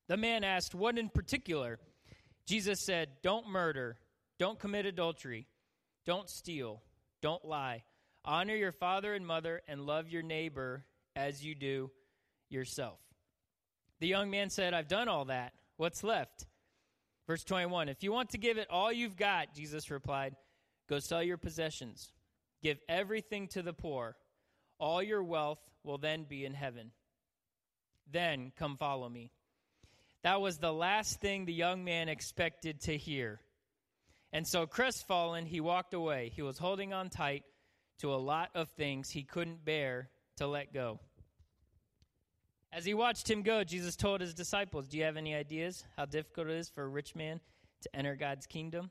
The 0.09 0.17
man 0.17 0.45
asked, 0.45 0.75
What 0.75 0.99
in 0.99 1.09
particular? 1.09 1.81
Jesus 2.47 2.81
said, 2.81 3.09
Don't 3.23 3.49
murder, 3.49 3.97
don't 4.39 4.59
commit 4.59 4.85
adultery, 4.85 5.49
don't 6.05 6.29
steal, 6.29 6.83
don't 7.23 7.45
lie. 7.45 7.85
Honor 8.25 8.55
your 8.55 8.73
father 8.73 9.15
and 9.15 9.27
mother, 9.27 9.63
and 9.67 9.87
love 9.87 10.09
your 10.09 10.23
neighbor 10.23 10.85
as 11.17 11.45
you 11.45 11.55
do 11.55 11.91
yourself. 12.49 12.99
The 14.01 14.07
young 14.09 14.31
man 14.31 14.51
said, 14.51 14.75
I've 14.75 14.89
done 14.89 15.09
all 15.09 15.25
that. 15.27 15.53
What's 15.77 16.05
left? 16.05 16.47
Verse 17.27 17.43
21 17.45 17.89
If 17.89 18.03
you 18.03 18.13
want 18.13 18.31
to 18.31 18.39
give 18.39 18.59
it 18.59 18.69
all 18.71 18.93
you've 18.93 19.17
got, 19.17 19.55
Jesus 19.55 19.91
replied, 19.91 20.37
go 20.89 20.99
sell 20.99 21.23
your 21.23 21.39
possessions, 21.39 22.13
give 22.63 22.79
everything 22.89 23.49
to 23.49 23.63
the 23.63 23.73
poor 23.73 24.17
all 24.83 25.01
your 25.01 25.23
wealth 25.23 25.61
will 25.85 25.99
then 25.99 26.25
be 26.25 26.45
in 26.45 26.55
heaven. 26.55 26.91
Then 28.11 28.51
come 28.59 28.77
follow 28.77 29.09
me. 29.09 29.31
That 30.25 30.41
was 30.41 30.59
the 30.59 30.73
last 30.73 31.21
thing 31.21 31.45
the 31.45 31.53
young 31.53 31.85
man 31.85 32.09
expected 32.09 32.81
to 32.83 32.97
hear. 32.97 33.41
And 34.33 34.47
so, 34.47 34.67
crestfallen, 34.67 35.47
he 35.47 35.61
walked 35.61 35.93
away. 35.93 36.31
He 36.35 36.43
was 36.43 36.59
holding 36.59 36.93
on 36.93 37.11
tight 37.11 37.45
to 37.99 38.13
a 38.13 38.17
lot 38.17 38.51
of 38.55 38.71
things 38.71 39.11
he 39.11 39.23
couldn't 39.23 39.65
bear 39.65 40.09
to 40.37 40.47
let 40.47 40.73
go. 40.73 40.99
As 42.73 42.87
he 42.87 42.95
watched 42.95 43.31
him 43.31 43.43
go, 43.43 43.63
Jesus 43.63 43.97
told 43.97 44.23
his 44.23 44.33
disciples, 44.33 44.89
Do 44.89 44.97
you 44.97 45.05
have 45.05 45.19
any 45.19 45.35
ideas 45.35 45.85
how 45.97 46.07
difficult 46.07 46.49
it 46.49 46.57
is 46.57 46.71
for 46.71 46.85
a 46.85 46.89
rich 46.89 47.15
man 47.15 47.41
to 47.83 47.95
enter 47.95 48.17
God's 48.17 48.47
kingdom? 48.47 48.91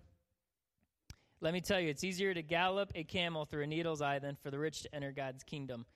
Let 1.40 1.54
me 1.54 1.62
tell 1.62 1.80
you, 1.80 1.90
it's 1.90 2.04
easier 2.04 2.36
to 2.36 2.44
gallop 2.44 2.92
a 2.94 3.04
camel 3.04 3.46
through 3.46 3.64
a 3.64 3.68
needle's 3.68 4.04
eye 4.04 4.20
than 4.20 4.36
for 4.36 4.52
the 4.52 4.60
rich 4.60 4.84
to 4.84 4.96
enter 4.96 5.12
God's 5.12 5.44
kingdom. 5.44 5.88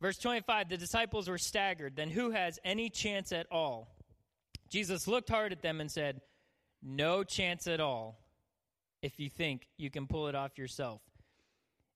Verse 0.00 0.18
25 0.18 0.68
The 0.68 0.76
disciples 0.76 1.28
were 1.28 1.38
staggered. 1.38 1.94
Then 1.94 2.10
who 2.10 2.32
has 2.32 2.58
any 2.64 2.90
chance 2.90 3.30
at 3.30 3.46
all? 3.52 3.94
Jesus 4.68 5.06
looked 5.06 5.28
hard 5.28 5.52
at 5.52 5.62
them 5.62 5.80
and 5.80 5.88
said, 5.88 6.20
No 6.82 7.22
chance 7.22 7.68
at 7.68 7.80
all 7.80 8.18
if 9.06 9.20
you 9.20 9.30
think 9.30 9.68
you 9.76 9.88
can 9.88 10.08
pull 10.08 10.26
it 10.26 10.34
off 10.34 10.58
yourself. 10.58 11.00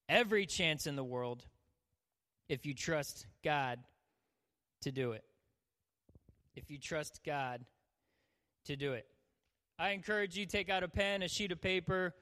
Every 0.09 0.47
chance 0.47 0.87
in 0.87 0.95
the 0.95 1.03
world 1.03 1.45
if 2.49 2.65
you 2.65 2.73
trust 2.73 3.27
God 3.45 3.81
to 4.83 4.93
do 4.93 5.11
it. 5.11 5.25
If 6.55 6.71
you 6.71 6.79
trust 6.79 7.21
God 7.27 7.65
to 8.67 8.77
do 8.77 8.93
it. 8.93 9.07
I 9.77 9.91
encourage 9.91 10.37
you 10.37 10.47
take 10.47 10.71
out 10.71 10.85
a 10.85 10.89
pen, 10.89 11.23
a 11.23 11.29
sheet 11.29 11.51
of 11.51 11.61
paper, 11.61 12.15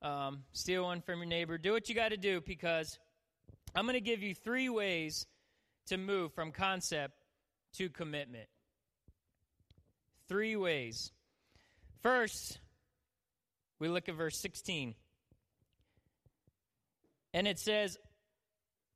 um, 0.00 0.38
steal 0.52 0.84
one 0.84 1.02
from 1.02 1.18
your 1.18 1.26
neighbor. 1.26 1.58
Do 1.58 1.72
what 1.72 1.90
you 1.90 1.94
got 1.94 2.08
to 2.08 2.16
do 2.16 2.40
because 2.40 2.98
I'm 3.74 3.84
going 3.84 3.92
to 3.92 4.00
give 4.00 4.22
you 4.22 4.34
three 4.34 4.70
ways 4.70 5.26
to 5.88 5.98
move 5.98 6.32
from 6.32 6.50
concept 6.50 7.12
to 7.74 7.90
commitment. 7.90 8.48
Three 10.28 10.56
ways. 10.56 11.12
First, 12.02 12.58
we 13.80 13.88
look 13.88 14.08
at 14.08 14.14
verse 14.14 14.36
16. 14.38 14.94
And 17.32 17.48
it 17.48 17.58
says, 17.58 17.98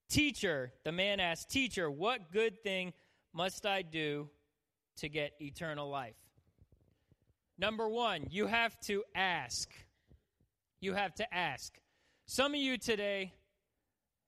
Teacher, 0.09 0.73
the 0.85 0.93
man 0.93 1.19
asked, 1.19 1.51
Teacher, 1.51 1.91
what 1.91 2.31
good 2.31 2.63
thing 2.63 2.93
must 3.33 3.67
I 3.67 3.83
do 3.83 4.29
to 4.99 5.09
get 5.09 5.33
eternal 5.41 5.89
life? 5.89 6.15
Number 7.59 7.89
one, 7.89 8.27
you 8.31 8.47
have 8.47 8.79
to 8.83 9.03
ask. 9.15 9.71
You 10.81 10.93
have 10.93 11.15
to 11.15 11.35
ask. 11.35 11.73
Some 12.27 12.53
of 12.53 12.61
you 12.61 12.77
today 12.77 13.33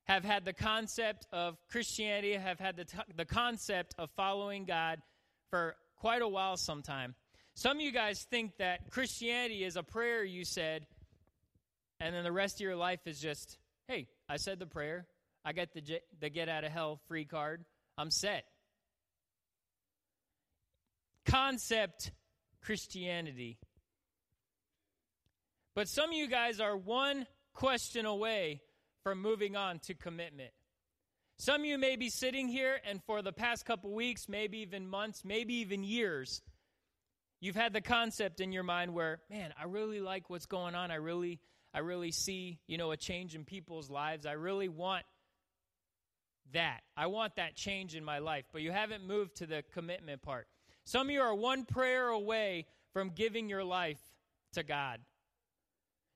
have 0.05 0.25
had 0.25 0.45
the 0.45 0.53
concept 0.53 1.27
of 1.33 1.57
Christianity, 1.69 2.35
have 2.35 2.61
had 2.61 2.77
the, 2.77 2.85
t- 2.85 2.99
the 3.17 3.25
concept 3.25 3.95
of 3.99 4.11
following 4.17 4.65
God 4.65 5.01
for 5.51 5.77
quite 5.97 6.23
a 6.23 6.29
while 6.29 6.57
sometime. 6.57 7.15
Some 7.59 7.79
of 7.79 7.83
you 7.83 7.91
guys 7.91 8.23
think 8.31 8.59
that 8.59 8.91
Christianity 8.91 9.65
is 9.65 9.77
a 9.77 9.83
prayer 9.83 10.23
you 10.23 10.45
said, 10.45 10.87
and 11.99 12.15
then 12.15 12.23
the 12.23 12.31
rest 12.31 12.57
of 12.57 12.61
your 12.61 12.77
life 12.77 13.01
is 13.07 13.19
just, 13.19 13.57
hey, 13.89 14.09
I 14.29 14.37
said 14.37 14.59
the 14.59 14.67
prayer, 14.67 15.07
I 15.43 15.55
get 15.55 15.73
the, 15.73 15.83
the 16.21 16.29
get 16.29 16.51
out 16.51 16.65
of 16.65 16.73
hell 16.73 17.01
free 17.09 17.25
card, 17.25 17.65
I'm 17.97 18.11
set. 18.11 18.45
Concept 21.25 22.13
Christianity. 22.61 23.57
But 25.75 25.89
some 25.89 26.11
of 26.11 26.15
you 26.17 26.29
guys 26.29 26.61
are 26.61 26.77
one 26.77 27.27
question 27.55 28.05
away 28.05 28.61
from 29.03 29.23
moving 29.23 29.57
on 29.57 29.79
to 29.87 29.95
commitment. 29.95 30.51
Some 31.39 31.63
of 31.63 31.67
you 31.67 31.79
may 31.79 31.97
be 31.97 32.11
sitting 32.11 32.49
here, 32.49 32.79
and 32.87 33.03
for 33.05 33.23
the 33.23 33.33
past 33.33 33.65
couple 33.65 33.95
weeks, 33.95 34.29
maybe 34.29 34.59
even 34.59 34.87
months, 34.87 35.23
maybe 35.25 35.55
even 35.55 35.83
years, 35.83 36.43
you've 37.41 37.57
had 37.57 37.73
the 37.73 37.81
concept 37.81 38.41
in 38.41 38.53
your 38.53 38.63
mind 38.63 38.95
where, 38.95 39.21
man, 39.31 39.53
I 39.61 39.65
really 39.65 40.01
like 40.01 40.31
what's 40.31 40.47
going 40.47 40.75
on. 40.75 40.91
I 40.91 40.97
really, 40.97 41.41
I 41.75 41.81
really 41.81 42.11
see, 42.11 42.59
you 42.67 42.79
know, 42.79 42.91
a 42.91 42.97
change 42.97 43.35
in 43.35 43.45
people's 43.45 43.91
lives. 43.91 44.27
I 44.27 44.33
really 44.33 44.69
want 44.69 45.05
that. 46.53 46.81
I 46.97 47.07
want 47.07 47.37
that 47.37 47.57
change 47.57 47.95
in 47.95 48.05
my 48.05 48.19
life. 48.19 48.45
But 48.53 48.63
you 48.63 48.73
haven't 48.73 49.07
moved 49.07 49.37
to 49.37 49.47
the 49.47 49.63
commitment 49.73 50.23
part. 50.23 50.47
Some 50.85 51.09
of 51.09 51.11
you 51.11 51.21
are 51.21 51.35
one 51.35 51.65
prayer 51.65 52.09
away 52.09 52.67
from 52.93 53.11
giving 53.11 53.49
your 53.49 53.65
life 53.65 54.01
to 54.55 54.63
God. 54.63 55.01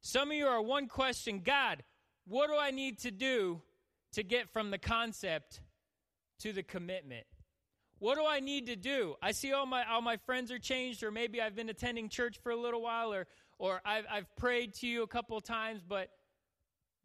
Some 0.03 0.31
of 0.31 0.37
you 0.37 0.47
are 0.47 0.63
one 0.63 0.87
question 0.87 1.43
God, 1.45 1.83
what 2.27 2.49
do 2.49 2.57
I 2.57 2.71
need 2.71 3.01
to 3.01 3.11
do 3.11 3.61
to 4.13 4.23
get 4.23 4.49
from 4.49 4.71
the 4.71 4.79
concept 4.79 5.61
to 6.41 6.53
the 6.53 6.63
commitment? 6.63 7.27
What 8.01 8.17
do 8.17 8.25
I 8.27 8.41
need 8.41 8.67
to 8.67 8.77
do? 8.77 9.15
I 9.23 9.33
see 9.33 9.53
all 9.53 9.67
my 9.67 9.85
all 9.85 10.01
my 10.01 10.17
friends 10.17 10.51
are 10.51 10.59
changed, 10.59 11.03
or 11.03 11.11
maybe 11.11 11.41
I've 11.41 11.55
been 11.55 11.69
attending 11.69 12.09
church 12.09 12.39
for 12.43 12.51
a 12.51 12.57
little 12.57 12.83
while, 12.83 13.13
or 13.13 13.27
or 13.59 13.83
I've, 13.85 14.07
I've 14.11 14.37
prayed 14.37 14.75
to 14.77 14.87
you 14.87 15.03
a 15.03 15.07
couple 15.07 15.39
times, 15.43 15.83
but 15.87 16.09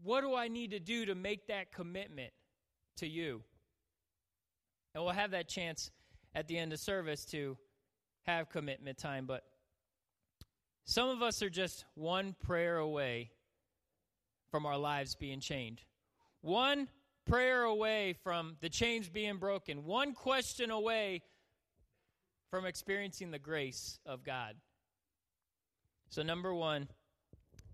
what 0.02 0.22
do 0.22 0.34
I 0.34 0.48
need 0.48 0.72
to 0.72 0.80
do 0.80 1.06
to 1.08 1.14
make 1.14 1.48
that 1.48 1.74
commitment 1.74 2.32
to 2.98 3.08
you? 3.08 3.44
And 4.94 5.04
we'll 5.04 5.14
have 5.14 5.32
that 5.32 5.50
chance 5.50 5.92
at 6.34 6.48
the 6.48 6.58
end 6.58 6.72
of 6.72 6.80
service 6.80 7.26
to 7.26 7.58
have 8.24 8.50
commitment 8.50 8.98
time, 8.98 9.26
but 9.26 9.44
some 10.86 11.10
of 11.10 11.22
us 11.22 11.42
are 11.42 11.50
just 11.50 11.84
one 11.96 12.36
prayer 12.46 12.78
away 12.78 13.32
from 14.50 14.66
our 14.66 14.78
lives 14.78 15.16
being 15.16 15.42
changed. 15.42 15.84
One 16.40 16.88
prayer 17.26 17.64
away 17.64 18.14
from 18.24 18.58
the 18.62 18.70
chains 18.70 19.10
being 19.10 19.38
broken. 19.38 19.86
One 19.86 20.14
question 20.14 20.72
away 20.72 21.22
from 22.50 22.66
experiencing 22.66 23.32
the 23.32 23.40
grace 23.40 24.00
of 24.06 24.24
God. 24.24 24.56
So, 26.10 26.24
number 26.24 26.54
one 26.54 26.88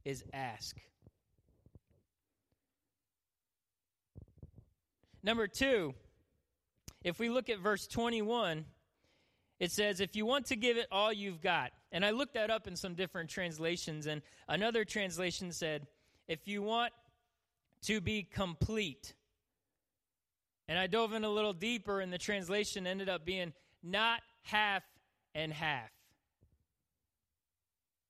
is 0.05 0.23
ask. 0.33 0.77
Number 5.23 5.47
two, 5.47 5.93
if 7.03 7.19
we 7.19 7.29
look 7.29 7.49
at 7.49 7.59
verse 7.59 7.85
21, 7.87 8.65
it 9.59 9.71
says, 9.71 9.99
If 9.99 10.15
you 10.15 10.25
want 10.25 10.47
to 10.47 10.55
give 10.55 10.77
it 10.77 10.87
all 10.91 11.13
you've 11.13 11.41
got. 11.41 11.71
And 11.91 12.05
I 12.05 12.11
looked 12.11 12.33
that 12.33 12.49
up 12.49 12.67
in 12.67 12.75
some 12.75 12.95
different 12.95 13.29
translations, 13.29 14.07
and 14.07 14.21
another 14.47 14.85
translation 14.85 15.51
said, 15.51 15.85
if 16.27 16.47
you 16.47 16.61
want 16.61 16.93
to 17.83 17.99
be 17.99 18.23
complete. 18.23 19.13
And 20.67 20.79
I 20.79 20.87
dove 20.87 21.13
in 21.13 21.23
a 21.23 21.29
little 21.29 21.53
deeper, 21.53 21.99
and 21.99 22.11
the 22.11 22.17
translation 22.17 22.87
ended 22.87 23.09
up 23.09 23.25
being 23.25 23.53
not 23.83 24.21
half 24.43 24.83
and 25.35 25.51
half. 25.51 25.89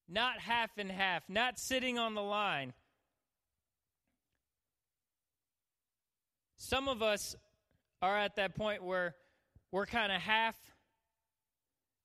Not 0.07 0.39
half 0.39 0.77
and 0.77 0.91
half, 0.91 1.23
not 1.29 1.57
sitting 1.57 1.97
on 1.97 2.15
the 2.15 2.21
line. 2.21 2.73
Some 6.57 6.87
of 6.87 7.01
us 7.01 7.35
are 8.01 8.17
at 8.17 8.35
that 8.35 8.55
point 8.55 8.83
where 8.83 9.15
we're 9.71 9.85
kind 9.85 10.11
of 10.11 10.21
half 10.21 10.55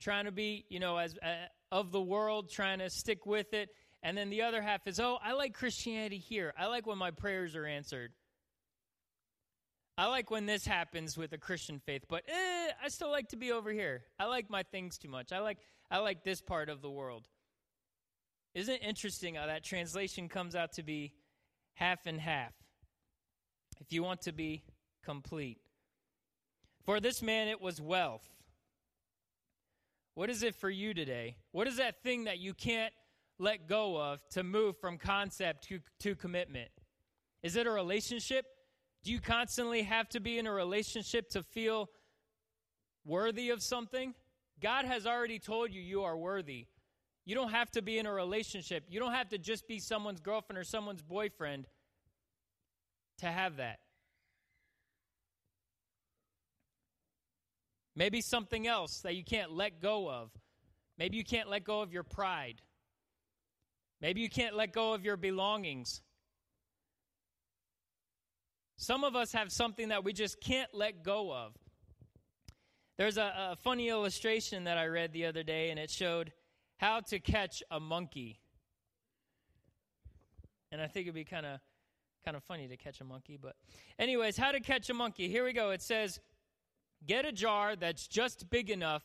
trying 0.00 0.26
to 0.26 0.32
be, 0.32 0.64
you 0.68 0.78
know, 0.78 0.96
as 0.98 1.16
uh, 1.22 1.46
of 1.72 1.90
the 1.90 2.00
world, 2.00 2.50
trying 2.50 2.78
to 2.78 2.88
stick 2.90 3.26
with 3.26 3.52
it, 3.52 3.70
and 4.02 4.16
then 4.16 4.30
the 4.30 4.42
other 4.42 4.62
half 4.62 4.86
is, 4.86 5.00
oh, 5.00 5.18
I 5.22 5.32
like 5.32 5.54
Christianity 5.54 6.18
here. 6.18 6.54
I 6.56 6.66
like 6.66 6.86
when 6.86 6.98
my 6.98 7.10
prayers 7.10 7.56
are 7.56 7.66
answered. 7.66 8.12
I 9.98 10.08
like 10.08 10.30
when 10.30 10.44
this 10.44 10.66
happens 10.66 11.16
with 11.16 11.32
a 11.32 11.38
Christian 11.38 11.78
faith, 11.78 12.02
but 12.08 12.22
eh, 12.28 12.68
I 12.82 12.88
still 12.88 13.10
like 13.10 13.28
to 13.30 13.36
be 13.36 13.52
over 13.52 13.72
here. 13.72 14.02
I 14.18 14.26
like 14.26 14.50
my 14.50 14.62
things 14.62 14.98
too 14.98 15.08
much. 15.08 15.32
I 15.32 15.38
like 15.38 15.58
I 15.90 15.98
like 15.98 16.22
this 16.22 16.42
part 16.42 16.68
of 16.68 16.82
the 16.82 16.90
world. 16.90 17.28
Isn't 18.54 18.74
it 18.74 18.82
interesting 18.82 19.36
how 19.36 19.46
that 19.46 19.64
translation 19.64 20.28
comes 20.28 20.54
out 20.54 20.72
to 20.72 20.82
be 20.82 21.12
half 21.74 22.06
and 22.06 22.20
half? 22.20 22.52
If 23.80 23.92
you 23.92 24.02
want 24.02 24.22
to 24.22 24.32
be 24.32 24.64
complete. 25.02 25.58
For 26.84 27.00
this 27.00 27.22
man 27.22 27.48
it 27.48 27.60
was 27.60 27.80
wealth. 27.80 28.28
What 30.14 30.30
is 30.30 30.42
it 30.42 30.54
for 30.54 30.70
you 30.70 30.92
today? 30.92 31.36
What 31.52 31.66
is 31.68 31.76
that 31.76 32.02
thing 32.02 32.24
that 32.24 32.38
you 32.38 32.52
can't 32.54 32.92
let 33.38 33.68
go 33.68 34.00
of 34.00 34.20
to 34.30 34.42
move 34.42 34.78
from 34.78 34.98
concept 34.98 35.68
to, 35.68 35.80
to 36.00 36.14
commitment? 36.14 36.70
Is 37.42 37.56
it 37.56 37.66
a 37.66 37.70
relationship? 37.70 38.46
Do 39.06 39.12
you 39.12 39.20
constantly 39.20 39.82
have 39.82 40.08
to 40.08 40.20
be 40.20 40.36
in 40.36 40.48
a 40.48 40.52
relationship 40.52 41.30
to 41.30 41.44
feel 41.44 41.88
worthy 43.04 43.50
of 43.50 43.62
something? 43.62 44.14
God 44.60 44.84
has 44.84 45.06
already 45.06 45.38
told 45.38 45.72
you 45.72 45.80
you 45.80 46.02
are 46.02 46.16
worthy. 46.16 46.66
You 47.24 47.36
don't 47.36 47.52
have 47.52 47.70
to 47.72 47.82
be 47.82 48.00
in 48.00 48.06
a 48.06 48.12
relationship. 48.12 48.82
You 48.88 48.98
don't 48.98 49.12
have 49.12 49.28
to 49.28 49.38
just 49.38 49.68
be 49.68 49.78
someone's 49.78 50.18
girlfriend 50.18 50.58
or 50.58 50.64
someone's 50.64 51.02
boyfriend 51.02 51.68
to 53.18 53.26
have 53.26 53.58
that. 53.58 53.78
Maybe 57.94 58.20
something 58.20 58.66
else 58.66 59.02
that 59.02 59.14
you 59.14 59.22
can't 59.22 59.52
let 59.52 59.80
go 59.80 60.10
of. 60.10 60.32
Maybe 60.98 61.16
you 61.16 61.24
can't 61.24 61.48
let 61.48 61.62
go 61.62 61.80
of 61.80 61.92
your 61.92 62.02
pride. 62.02 62.60
Maybe 64.00 64.20
you 64.20 64.28
can't 64.28 64.56
let 64.56 64.72
go 64.72 64.94
of 64.94 65.04
your 65.04 65.16
belongings. 65.16 66.02
Some 68.76 69.04
of 69.04 69.16
us 69.16 69.32
have 69.32 69.50
something 69.50 69.88
that 69.88 70.04
we 70.04 70.12
just 70.12 70.40
can't 70.40 70.72
let 70.74 71.02
go 71.02 71.32
of. 71.32 71.52
There's 72.98 73.18
a, 73.18 73.50
a, 73.52 73.56
funny 73.56 73.88
illustration 73.88 74.64
that 74.64 74.78
I 74.78 74.86
read 74.86 75.12
the 75.12 75.26
other 75.26 75.42
day, 75.42 75.70
and 75.70 75.78
it 75.78 75.90
showed 75.90 76.32
how 76.78 77.00
to 77.00 77.18
catch 77.18 77.62
a 77.70 77.78
monkey. 77.78 78.40
And 80.72 80.80
I 80.80 80.86
think 80.86 81.06
it'd 81.06 81.14
be 81.14 81.24
kind 81.24 81.46
of 81.46 81.60
kind 82.24 82.36
of 82.36 82.42
funny 82.42 82.66
to 82.66 82.76
catch 82.76 83.00
a 83.00 83.04
monkey, 83.04 83.38
but 83.40 83.54
anyways, 84.00 84.36
how 84.36 84.50
to 84.50 84.58
catch 84.58 84.90
a 84.90 84.94
monkey. 84.94 85.28
Here 85.28 85.44
we 85.44 85.52
go. 85.52 85.70
It 85.70 85.80
says, 85.80 86.18
get 87.06 87.24
a 87.24 87.30
jar 87.30 87.76
that's 87.76 88.08
just 88.08 88.50
big 88.50 88.68
enough 88.68 89.04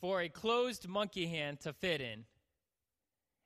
for 0.00 0.20
a 0.20 0.28
closed 0.28 0.88
monkey 0.88 1.26
hand 1.26 1.58
to 1.62 1.72
fit 1.72 2.00
in 2.00 2.24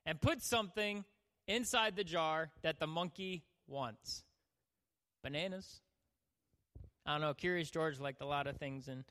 and 0.05 0.21
put 0.21 0.43
something 0.43 1.03
inside 1.47 1.95
the 1.95 2.03
jar 2.03 2.51
that 2.61 2.79
the 2.79 2.85
monkey 2.85 3.43
wants? 3.67 4.23
Bananas. 5.25 5.81
I 7.03 7.13
don't 7.13 7.21
know. 7.21 7.33
Curious 7.33 7.71
George 7.71 7.99
liked 7.99 8.21
a 8.21 8.27
lot 8.27 8.45
of 8.45 8.57
things, 8.57 8.87
and 8.87 9.03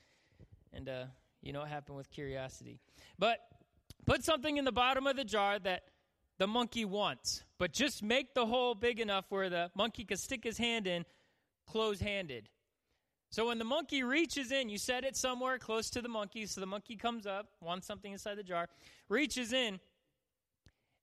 and 0.72 0.88
uh, 0.88 1.04
you 1.42 1.52
know 1.52 1.58
what 1.58 1.68
happened 1.68 1.96
with 1.96 2.08
curiosity. 2.08 2.78
But 3.18 3.40
put 4.06 4.22
something 4.22 4.56
in 4.56 4.64
the 4.64 4.70
bottom 4.70 5.08
of 5.08 5.16
the 5.16 5.24
jar 5.24 5.58
that 5.58 5.82
the 6.38 6.46
monkey 6.46 6.84
wants, 6.84 7.42
but 7.58 7.72
just 7.72 8.00
make 8.00 8.32
the 8.32 8.46
hole 8.46 8.76
big 8.76 9.00
enough 9.00 9.24
where 9.28 9.50
the 9.50 9.72
monkey 9.74 10.04
can 10.04 10.16
stick 10.16 10.44
his 10.44 10.56
hand 10.56 10.86
in, 10.86 11.04
close-handed. 11.66 12.48
So 13.30 13.48
when 13.48 13.58
the 13.58 13.64
monkey 13.64 14.04
reaches 14.04 14.52
in, 14.52 14.68
you 14.68 14.78
set 14.78 15.02
it 15.02 15.16
somewhere 15.16 15.58
close 15.58 15.90
to 15.90 16.00
the 16.00 16.08
monkey, 16.08 16.46
so 16.46 16.60
the 16.60 16.66
monkey 16.68 16.94
comes 16.94 17.26
up, 17.26 17.48
wants 17.60 17.88
something 17.88 18.12
inside 18.12 18.36
the 18.36 18.44
jar, 18.44 18.68
reaches 19.08 19.52
in, 19.52 19.80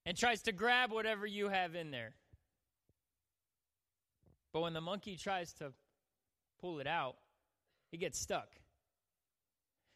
and 0.06 0.16
tries 0.16 0.40
to 0.44 0.52
grab 0.52 0.90
whatever 0.90 1.26
you 1.26 1.50
have 1.50 1.74
in 1.74 1.90
there. 1.90 2.14
But 4.52 4.60
when 4.60 4.74
the 4.74 4.80
monkey 4.80 5.16
tries 5.16 5.52
to 5.54 5.72
pull 6.60 6.80
it 6.80 6.86
out, 6.86 7.16
he 7.90 7.96
gets 7.96 8.18
stuck. 8.18 8.48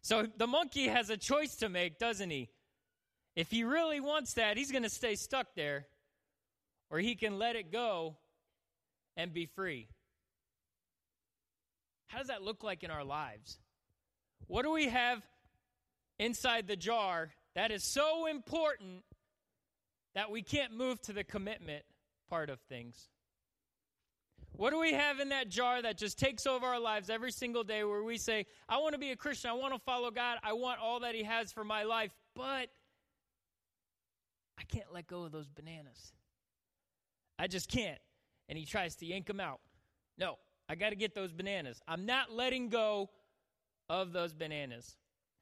So 0.03 0.27
the 0.37 0.47
monkey 0.47 0.89
has 0.89 1.11
a 1.11 1.17
choice 1.17 1.57
to 1.57 1.69
make, 1.69 1.99
doesn't 1.99 2.31
he? 2.31 2.49
If 3.35 3.51
he 3.51 3.65
really 3.65 4.01
wants 4.01 4.35
that, 4.35 4.57
he's 4.57 4.71
going 4.71 4.85
to 4.85 4.91
stay 4.91 5.15
stuck 5.15 5.49
there, 5.55 5.87
or 6.91 6.99
he 6.99 7.15
can 7.15 7.39
let 7.39 7.57
it 7.57 7.71
go 7.71 8.17
and 9.17 9.33
be 9.33 9.47
free. 9.47 9.89
How 12.07 12.19
does 12.19 12.29
that 12.29 12.43
look 12.43 12.63
like 12.63 12.83
in 12.83 12.91
our 12.91 13.05
lives? 13.05 13.59
What 14.47 14.63
do 14.63 14.71
we 14.71 14.89
have 14.89 15.23
inside 16.19 16.67
the 16.67 16.77
jar 16.77 17.31
that 17.55 17.71
is 17.71 17.83
so 17.83 18.27
important 18.27 19.03
that 20.15 20.31
we 20.31 20.41
can't 20.41 20.73
move 20.73 21.03
to 21.03 21.13
the 21.13 21.25
commitment 21.25 21.85
part 22.31 22.49
of 22.49 22.61
things? 22.69 23.09
What 24.57 24.71
do 24.71 24.81
we 24.81 24.93
have 24.93 25.21
in 25.21 25.29
that 25.31 25.49
jar 25.49 25.83
that 25.83 25.99
just 25.99 26.19
takes 26.19 26.47
over 26.47 26.67
our 26.67 26.81
lives 26.81 27.11
every 27.11 27.31
single 27.31 27.63
day 27.63 27.85
where 27.85 28.03
we 28.03 28.17
say, 28.17 28.47
I 28.69 28.79
want 28.79 28.95
to 28.95 28.99
be 28.99 29.11
a 29.11 29.17
Christian, 29.17 29.51
I 29.51 29.53
want 29.53 29.75
to 29.75 29.81
follow 29.81 30.11
God, 30.11 30.39
I 30.43 30.55
want 30.55 30.81
all 30.81 31.01
that 31.01 31.15
He 31.15 31.23
has 31.25 31.53
for 31.53 31.63
my 31.65 31.83
life, 31.83 32.11
but 32.35 32.69
I 34.59 34.63
can't 34.69 34.93
let 34.93 35.07
go 35.07 35.25
of 35.25 35.33
those 35.33 35.49
bananas. 35.49 36.13
I 37.39 37.49
just 37.49 37.71
can't. 37.71 37.99
And 38.49 38.59
He 38.59 38.65
tries 38.65 38.97
to 38.97 39.07
yank 39.07 39.27
them 39.27 39.41
out. 39.41 39.61
No, 40.17 40.39
I 40.69 40.75
got 40.75 40.91
to 40.91 40.97
get 40.97 41.15
those 41.15 41.33
bananas. 41.33 41.83
I'm 41.87 42.07
not 42.07 42.33
letting 42.33 42.71
go 42.71 43.11
of 43.91 44.13
those 44.13 44.33
bananas. 44.33 44.97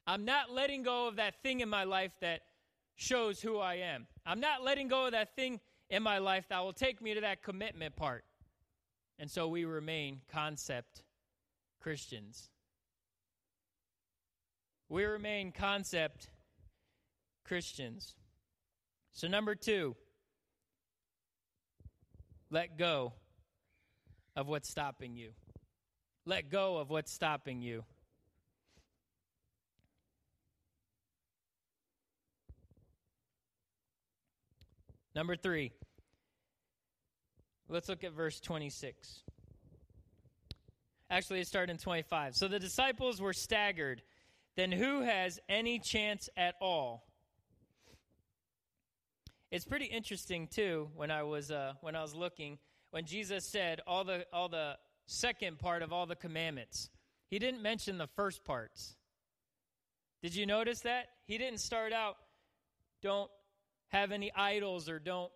I'm 0.07 0.25
not 0.25 0.51
letting 0.51 0.83
go 0.83 1.07
of 1.07 1.15
that 1.15 1.41
thing 1.41 1.61
in 1.61 1.69
my 1.69 1.85
life 1.85 2.11
that 2.19 2.41
shows 2.95 3.41
who 3.41 3.59
I 3.59 3.75
am. 3.75 4.07
I'm 4.25 4.39
not 4.39 4.63
letting 4.63 4.87
go 4.87 5.05
of 5.05 5.13
that 5.13 5.35
thing 5.35 5.61
in 5.89 6.03
my 6.03 6.17
life 6.17 6.45
that 6.49 6.59
will 6.59 6.73
take 6.73 7.01
me 7.01 7.13
to 7.13 7.21
that 7.21 7.41
commitment 7.41 7.95
part. 7.95 8.25
And 9.17 9.31
so 9.31 9.47
we 9.47 9.65
remain 9.65 10.21
concept 10.31 11.03
Christians. 11.81 12.49
We 14.89 15.05
remain 15.05 15.51
concept 15.51 16.29
Christians. 17.45 18.15
So, 19.11 19.27
number 19.27 19.55
two, 19.55 19.95
let 22.51 22.77
go 22.77 23.13
of 24.35 24.47
what's 24.47 24.69
stopping 24.69 25.15
you. 25.15 25.31
Let 26.25 26.49
go 26.49 26.77
of 26.77 26.89
what's 26.89 27.11
stopping 27.11 27.61
you. 27.61 27.83
Number 35.15 35.37
three, 35.37 35.71
let's 37.69 37.89
look 37.89 38.03
at 38.03 38.13
verse 38.13 38.39
26. 38.39 39.23
Actually, 41.09 41.41
it 41.41 41.47
started 41.47 41.71
in 41.71 41.77
25. 41.77 42.35
So 42.35 42.47
the 42.47 42.59
disciples 42.59 43.21
were 43.21 43.33
staggered. 43.33 44.01
Then 44.55 44.71
who 44.71 45.01
has 45.01 45.39
any 45.49 45.79
chance 45.79 46.29
at 46.35 46.55
all? 46.61 47.03
It's 49.51 49.65
pretty 49.65 49.85
interesting 49.85 50.47
too 50.47 50.89
when 50.95 51.11
I 51.11 51.23
was 51.23 51.51
uh, 51.51 51.73
when 51.81 51.95
I 51.95 52.01
was 52.01 52.15
looking 52.15 52.57
when 52.91 53.05
Jesus 53.05 53.45
said 53.45 53.79
all 53.85 54.03
the 54.03 54.25
all 54.33 54.49
the 54.49 54.77
second 55.05 55.59
part 55.59 55.81
of 55.81 55.93
all 55.93 56.05
the 56.05 56.15
commandments. 56.15 56.89
He 57.29 57.39
didn't 57.39 57.61
mention 57.61 57.97
the 57.97 58.07
first 58.15 58.43
parts. 58.43 58.95
Did 60.21 60.35
you 60.35 60.45
notice 60.45 60.81
that? 60.81 61.07
He 61.25 61.37
didn't 61.37 61.59
start 61.59 61.93
out 61.93 62.17
don't 63.01 63.29
have 63.89 64.11
any 64.11 64.31
idols 64.35 64.89
or 64.89 64.97
don't 64.97 65.31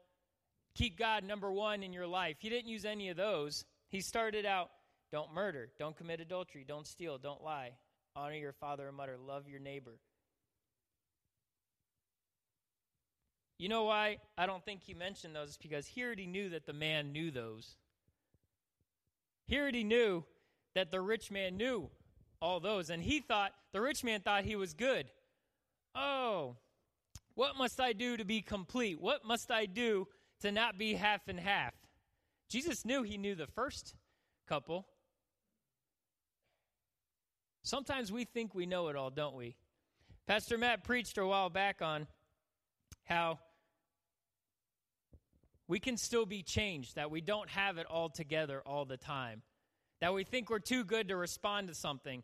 keep 0.80 0.98
God 0.98 1.26
number 1.26 1.52
1 1.52 1.84
in 1.84 1.92
your 1.92 2.08
life. 2.08 2.38
He 2.40 2.48
didn't 2.48 2.70
use 2.70 2.86
any 2.86 3.10
of 3.10 3.18
those. 3.18 3.66
He 3.90 4.00
started 4.00 4.46
out 4.46 4.70
don't 5.12 5.34
murder, 5.34 5.70
don't 5.78 5.98
commit 5.98 6.22
adultery, 6.22 6.64
don't 6.66 6.88
steal, 6.88 7.18
don't 7.18 7.44
lie, 7.44 7.72
honor 8.16 8.36
your 8.36 8.54
father 8.54 8.88
and 8.88 8.96
mother, 8.96 9.18
love 9.18 9.48
your 9.48 9.60
neighbor. 9.60 10.00
You 13.58 13.68
know 13.68 13.84
why 13.84 14.20
I 14.38 14.46
don't 14.46 14.64
think 14.64 14.84
he 14.84 14.94
mentioned 14.94 15.36
those? 15.36 15.50
It's 15.50 15.58
because 15.58 15.86
he 15.86 16.02
already 16.02 16.28
knew 16.28 16.50
that 16.50 16.66
the 16.66 16.72
man 16.74 17.12
knew 17.12 17.30
those. 17.30 17.76
He 19.48 19.58
already 19.58 19.84
knew 19.84 20.24
that 20.76 20.92
the 20.92 21.02
rich 21.02 21.30
man 21.30 21.58
knew 21.58 21.90
all 22.42 22.62
those. 22.62 22.90
And 22.90 23.04
he 23.04 23.20
thought, 23.20 23.52
the 23.74 23.82
rich 23.82 24.02
man 24.04 24.22
thought 24.22 24.46
he 24.46 24.56
was 24.56 24.74
good. 24.74 25.08
Oh, 25.94 26.56
what 27.34 27.58
must 27.58 27.82
I 27.82 27.92
do 27.92 28.16
to 28.16 28.24
be 28.24 28.42
complete? 28.42 29.02
What 29.02 29.26
must 29.26 29.52
I 29.52 29.66
do 29.66 30.08
to 30.42 30.52
not 30.52 30.78
be 30.78 30.94
half 30.94 31.28
and 31.28 31.40
half? 31.40 31.74
Jesus 32.50 32.86
knew 32.86 33.04
he 33.04 33.18
knew 33.18 33.36
the 33.36 33.48
first 33.48 33.94
couple. 34.48 34.88
Sometimes 37.64 38.12
we 38.12 38.26
think 38.26 38.56
we 38.56 38.66
know 38.66 38.88
it 38.88 38.96
all, 38.96 39.10
don't 39.10 39.36
we? 39.36 39.56
Pastor 40.28 40.58
Matt 40.58 40.84
preached 40.84 41.18
a 41.18 41.26
while 41.26 41.50
back 41.50 41.82
on 41.82 42.08
how 43.06 43.40
we 45.68 45.80
can 45.80 45.98
still 45.98 46.26
be 46.26 46.42
changed, 46.42 46.96
that 46.96 47.12
we 47.12 47.22
don't 47.22 47.50
have 47.50 47.78
it 47.78 47.86
all 47.86 48.10
together 48.10 48.62
all 48.66 48.86
the 48.86 48.98
time, 48.98 49.44
that 50.02 50.14
we 50.14 50.24
think 50.24 50.50
we're 50.50 50.60
too 50.60 50.84
good 50.84 51.10
to 51.10 51.16
respond 51.16 51.68
to 51.68 51.76
something, 51.76 52.24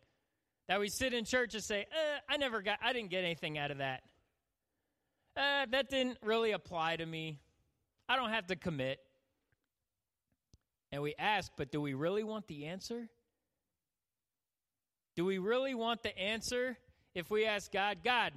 that 0.68 0.80
we 0.80 0.88
sit 0.88 1.14
in 1.14 1.24
church 1.24 1.54
and 1.54 1.62
say, 1.62 1.80
eh, 1.80 2.18
I 2.28 2.36
never 2.38 2.60
got, 2.60 2.78
I 2.82 2.92
didn't 2.92 3.10
get 3.10 3.22
anything 3.22 3.56
out 3.56 3.70
of 3.70 3.78
that. 3.78 4.02
Uh, 5.36 5.66
that 5.70 5.90
didn't 5.90 6.18
really 6.22 6.52
apply 6.52 6.96
to 6.96 7.06
me. 7.06 7.40
I 8.08 8.16
don't 8.16 8.30
have 8.30 8.46
to 8.48 8.56
commit. 8.56 8.98
And 10.92 11.02
we 11.02 11.14
ask, 11.18 11.50
but 11.56 11.72
do 11.72 11.80
we 11.80 11.94
really 11.94 12.24
want 12.24 12.46
the 12.46 12.66
answer? 12.66 13.08
Do 15.16 15.24
we 15.24 15.38
really 15.38 15.74
want 15.74 16.02
the 16.02 16.16
answer 16.16 16.76
if 17.14 17.30
we 17.30 17.46
ask 17.46 17.72
God, 17.72 17.98
God, 18.04 18.32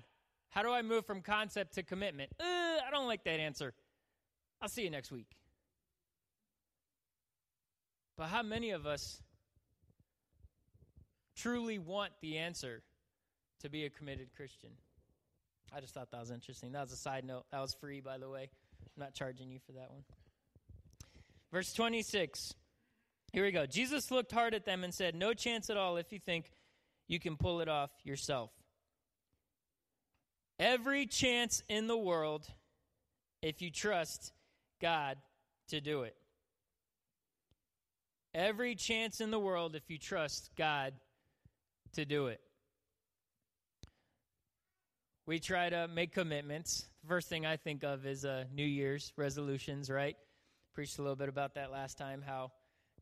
how 0.49 0.63
do 0.63 0.71
I 0.71 0.81
move 0.81 1.05
from 1.05 1.21
concept 1.21 1.75
to 1.75 1.83
commitment? 1.83 2.31
Uh, 2.39 2.43
I 2.43 2.89
don't 2.91 3.07
like 3.07 3.23
that 3.25 3.39
answer. 3.39 3.73
I'll 4.61 4.69
see 4.69 4.83
you 4.83 4.89
next 4.89 5.11
week. 5.11 5.27
But 8.17 8.27
how 8.27 8.43
many 8.43 8.71
of 8.71 8.85
us 8.85 9.21
truly 11.35 11.79
want 11.79 12.11
the 12.21 12.37
answer 12.37 12.81
to 13.61 13.69
be 13.69 13.85
a 13.85 13.89
committed 13.89 14.29
Christian? 14.35 14.71
I 15.73 15.81
just 15.81 15.93
thought 15.93 16.11
that 16.11 16.19
was 16.19 16.31
interesting. 16.31 16.71
That 16.71 16.81
was 16.81 16.91
a 16.91 16.97
side 16.97 17.23
note. 17.23 17.45
That 17.51 17.61
was 17.61 17.75
free, 17.79 18.01
by 18.01 18.17
the 18.17 18.29
way. 18.29 18.49
Not 18.99 19.13
charging 19.13 19.49
you 19.49 19.59
for 19.65 19.71
that 19.71 19.89
one. 19.91 20.03
Verse 21.51 21.73
26. 21.73 22.53
Here 23.31 23.43
we 23.43 23.51
go. 23.51 23.65
Jesus 23.65 24.11
looked 24.11 24.31
hard 24.31 24.53
at 24.53 24.65
them 24.65 24.83
and 24.83 24.93
said, 24.93 25.15
No 25.15 25.33
chance 25.33 25.69
at 25.69 25.77
all 25.77 25.97
if 25.97 26.11
you 26.11 26.19
think 26.19 26.51
you 27.07 27.19
can 27.19 27.37
pull 27.37 27.61
it 27.61 27.69
off 27.69 27.91
yourself. 28.03 28.51
Every 30.59 31.05
chance 31.05 31.63
in 31.69 31.87
the 31.87 31.97
world 31.97 32.45
if 33.41 33.61
you 33.61 33.71
trust 33.71 34.33
God 34.81 35.17
to 35.69 35.79
do 35.79 36.03
it. 36.03 36.15
Every 38.33 38.75
chance 38.75 39.21
in 39.21 39.31
the 39.31 39.39
world 39.39 39.75
if 39.75 39.89
you 39.89 39.97
trust 39.97 40.51
God 40.57 40.93
to 41.93 42.05
do 42.05 42.27
it. 42.27 42.41
We 45.29 45.37
try 45.37 45.69
to 45.69 45.87
make 45.87 46.11
commitments. 46.11 46.87
The 47.03 47.07
first 47.07 47.29
thing 47.29 47.45
I 47.45 47.55
think 47.55 47.83
of 47.83 48.03
is 48.07 48.25
uh, 48.25 48.45
New 48.51 48.65
Year's 48.65 49.13
resolutions, 49.15 49.87
right? 49.87 50.15
Preached 50.73 50.97
a 50.97 51.03
little 51.03 51.15
bit 51.15 51.29
about 51.29 51.53
that 51.53 51.71
last 51.71 51.99
time, 51.99 52.23
how 52.25 52.49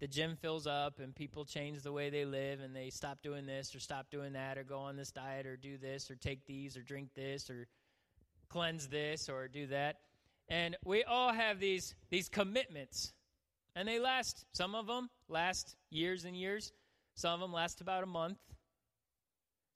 the 0.01 0.07
gym 0.07 0.35
fills 0.35 0.67
up 0.67 0.99
and 0.99 1.15
people 1.15 1.45
change 1.45 1.83
the 1.83 1.93
way 1.93 2.09
they 2.09 2.25
live 2.25 2.59
and 2.59 2.75
they 2.75 2.89
stop 2.89 3.19
doing 3.23 3.45
this 3.45 3.73
or 3.73 3.79
stop 3.79 4.07
doing 4.11 4.33
that 4.33 4.57
or 4.57 4.65
go 4.65 4.79
on 4.79 4.97
this 4.97 5.09
diet 5.09 5.45
or 5.45 5.55
do 5.55 5.77
this 5.77 6.11
or 6.11 6.15
take 6.15 6.45
these 6.45 6.75
or 6.75 6.81
drink 6.81 7.11
this 7.15 7.49
or 7.49 7.65
cleanse 8.49 8.89
this 8.89 9.29
or 9.29 9.47
do 9.47 9.67
that. 9.67 9.95
And 10.49 10.75
we 10.83 11.05
all 11.05 11.31
have 11.31 11.61
these, 11.61 11.95
these 12.09 12.27
commitments. 12.27 13.13
And 13.73 13.87
they 13.87 14.01
last, 14.01 14.43
some 14.51 14.75
of 14.75 14.85
them 14.85 15.09
last 15.29 15.77
years 15.91 16.25
and 16.25 16.35
years. 16.35 16.73
Some 17.15 17.35
of 17.35 17.39
them 17.39 17.53
last 17.53 17.79
about 17.79 18.03
a 18.03 18.05
month. 18.05 18.39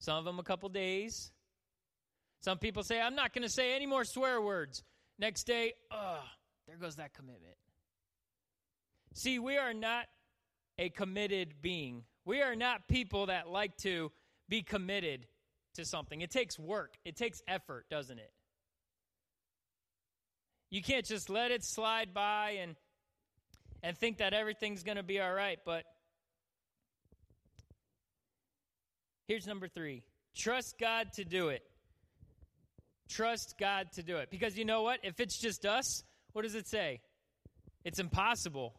Some 0.00 0.18
of 0.18 0.26
them 0.26 0.38
a 0.38 0.42
couple 0.42 0.68
days. 0.68 1.32
Some 2.42 2.58
people 2.58 2.82
say, 2.82 3.00
I'm 3.00 3.14
not 3.14 3.32
going 3.32 3.42
to 3.42 3.48
say 3.48 3.74
any 3.74 3.86
more 3.86 4.04
swear 4.04 4.40
words. 4.40 4.82
Next 5.18 5.44
day, 5.44 5.74
ugh, 5.90 6.18
there 6.66 6.76
goes 6.76 6.96
that 6.96 7.14
commitment. 7.14 7.54
See, 9.14 9.38
we 9.38 9.56
are 9.56 9.72
not 9.72 10.06
a 10.78 10.88
committed 10.88 11.62
being. 11.62 12.04
We 12.24 12.42
are 12.42 12.56
not 12.56 12.88
people 12.88 13.26
that 13.26 13.48
like 13.48 13.76
to 13.78 14.10
be 14.48 14.62
committed 14.62 15.26
to 15.74 15.84
something. 15.84 16.20
It 16.20 16.30
takes 16.30 16.58
work, 16.58 16.96
it 17.04 17.16
takes 17.16 17.40
effort, 17.46 17.86
doesn't 17.88 18.18
it? 18.18 18.32
You 20.70 20.82
can't 20.82 21.04
just 21.04 21.30
let 21.30 21.50
it 21.50 21.62
slide 21.64 22.14
by 22.14 22.58
and 22.60 22.76
and 23.82 23.98
think 23.98 24.18
that 24.18 24.32
everything's 24.32 24.82
going 24.82 24.96
to 24.96 25.02
be 25.02 25.20
all 25.20 25.32
right, 25.32 25.58
but 25.64 25.84
here's 29.26 29.46
number 29.46 29.66
3. 29.66 30.02
Trust 30.36 30.78
God 30.78 31.12
to 31.14 31.24
do 31.24 31.48
it. 31.48 31.62
Trust 33.12 33.56
God 33.58 33.92
to 33.92 34.02
do 34.02 34.16
it. 34.16 34.30
Because 34.30 34.56
you 34.56 34.64
know 34.64 34.82
what? 34.82 35.00
If 35.02 35.20
it's 35.20 35.38
just 35.38 35.66
us, 35.66 36.02
what 36.32 36.42
does 36.42 36.54
it 36.54 36.66
say? 36.66 37.00
It's 37.84 37.98
impossible. 37.98 38.74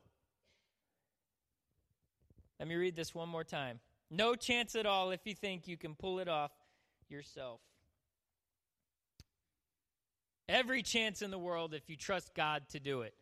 Let 2.59 2.67
me 2.67 2.75
read 2.75 2.95
this 2.95 3.13
one 3.13 3.29
more 3.29 3.43
time. 3.43 3.79
No 4.09 4.35
chance 4.35 4.75
at 4.75 4.85
all 4.85 5.11
if 5.11 5.19
you 5.25 5.35
think 5.35 5.67
you 5.67 5.77
can 5.77 5.95
pull 5.95 6.19
it 6.19 6.27
off 6.27 6.51
yourself. 7.09 7.59
Every 10.49 10.81
chance 10.81 11.21
in 11.21 11.29
the 11.29 11.39
world 11.39 11.73
if 11.73 11.89
you 11.89 11.95
trust 11.95 12.33
God 12.35 12.63
to 12.69 12.79
do 12.79 13.01
it. 13.01 13.13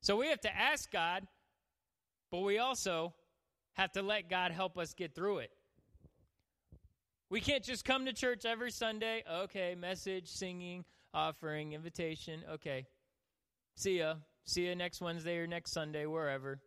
So 0.00 0.16
we 0.16 0.28
have 0.28 0.40
to 0.40 0.56
ask 0.56 0.90
God, 0.90 1.26
but 2.30 2.40
we 2.40 2.58
also 2.58 3.14
have 3.74 3.92
to 3.92 4.02
let 4.02 4.28
God 4.28 4.50
help 4.50 4.76
us 4.76 4.92
get 4.94 5.14
through 5.14 5.38
it. 5.38 5.50
We 7.30 7.40
can't 7.40 7.62
just 7.62 7.84
come 7.84 8.06
to 8.06 8.12
church 8.12 8.44
every 8.44 8.72
Sunday. 8.72 9.22
Okay, 9.30 9.76
message, 9.76 10.28
singing, 10.28 10.84
offering, 11.14 11.72
invitation. 11.74 12.42
Okay. 12.54 12.86
See 13.76 13.98
ya. 13.98 14.14
See 14.44 14.66
ya 14.66 14.74
next 14.74 15.00
Wednesday 15.00 15.38
or 15.38 15.46
next 15.46 15.72
Sunday, 15.72 16.06
wherever. 16.06 16.58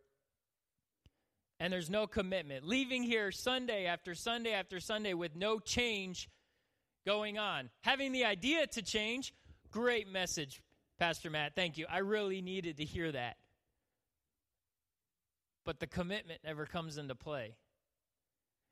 And 1.60 1.70
there's 1.70 1.90
no 1.90 2.06
commitment. 2.06 2.66
Leaving 2.66 3.02
here 3.02 3.30
Sunday 3.30 3.84
after 3.84 4.14
Sunday 4.14 4.52
after 4.52 4.80
Sunday 4.80 5.12
with 5.12 5.36
no 5.36 5.58
change 5.58 6.30
going 7.06 7.38
on. 7.38 7.68
Having 7.82 8.12
the 8.12 8.24
idea 8.24 8.66
to 8.68 8.80
change, 8.80 9.34
great 9.70 10.08
message, 10.08 10.62
Pastor 10.98 11.28
Matt. 11.28 11.54
Thank 11.54 11.76
you. 11.76 11.86
I 11.90 11.98
really 11.98 12.40
needed 12.40 12.78
to 12.78 12.84
hear 12.84 13.12
that. 13.12 13.36
But 15.66 15.78
the 15.78 15.86
commitment 15.86 16.40
never 16.42 16.64
comes 16.64 16.96
into 16.96 17.14
play. 17.14 17.54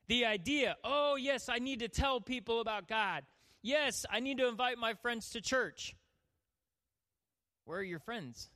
The 0.08 0.24
idea, 0.26 0.76
oh, 0.84 1.16
yes, 1.16 1.48
I 1.48 1.58
need 1.58 1.80
to 1.80 1.88
tell 1.88 2.20
people 2.20 2.60
about 2.60 2.88
God. 2.88 3.22
Yes, 3.62 4.04
I 4.10 4.20
need 4.20 4.38
to 4.38 4.48
invite 4.48 4.78
my 4.78 4.94
friends 4.94 5.30
to 5.30 5.40
church. 5.40 5.94
Where 7.64 7.78
are 7.78 7.84
your 7.84 8.00
friends? 8.00 8.50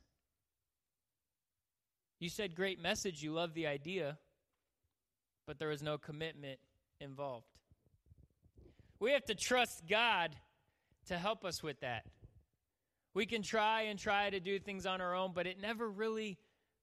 You 2.19 2.29
said 2.29 2.55
great 2.55 2.81
message, 2.81 3.21
you 3.21 3.31
love 3.31 3.53
the 3.53 3.67
idea, 3.67 4.17
but 5.45 5.59
there 5.59 5.69
was 5.69 5.83
no 5.83 5.97
commitment 5.97 6.59
involved. 6.99 7.45
We 8.99 9.11
have 9.11 9.25
to 9.25 9.35
trust 9.35 9.83
God 9.87 10.35
to 11.07 11.17
help 11.17 11.45
us 11.45 11.61
with 11.61 11.79
that. 11.81 12.05
We 13.13 13.25
can 13.25 13.41
try 13.43 13.83
and 13.83 13.97
try 13.97 14.29
to 14.29 14.39
do 14.39 14.59
things 14.59 14.85
on 14.85 14.99
our 14.99 15.15
own, 15.15 15.31
but 15.33 15.47
it 15.47 15.59
never 15.61 15.87
really 15.87 16.37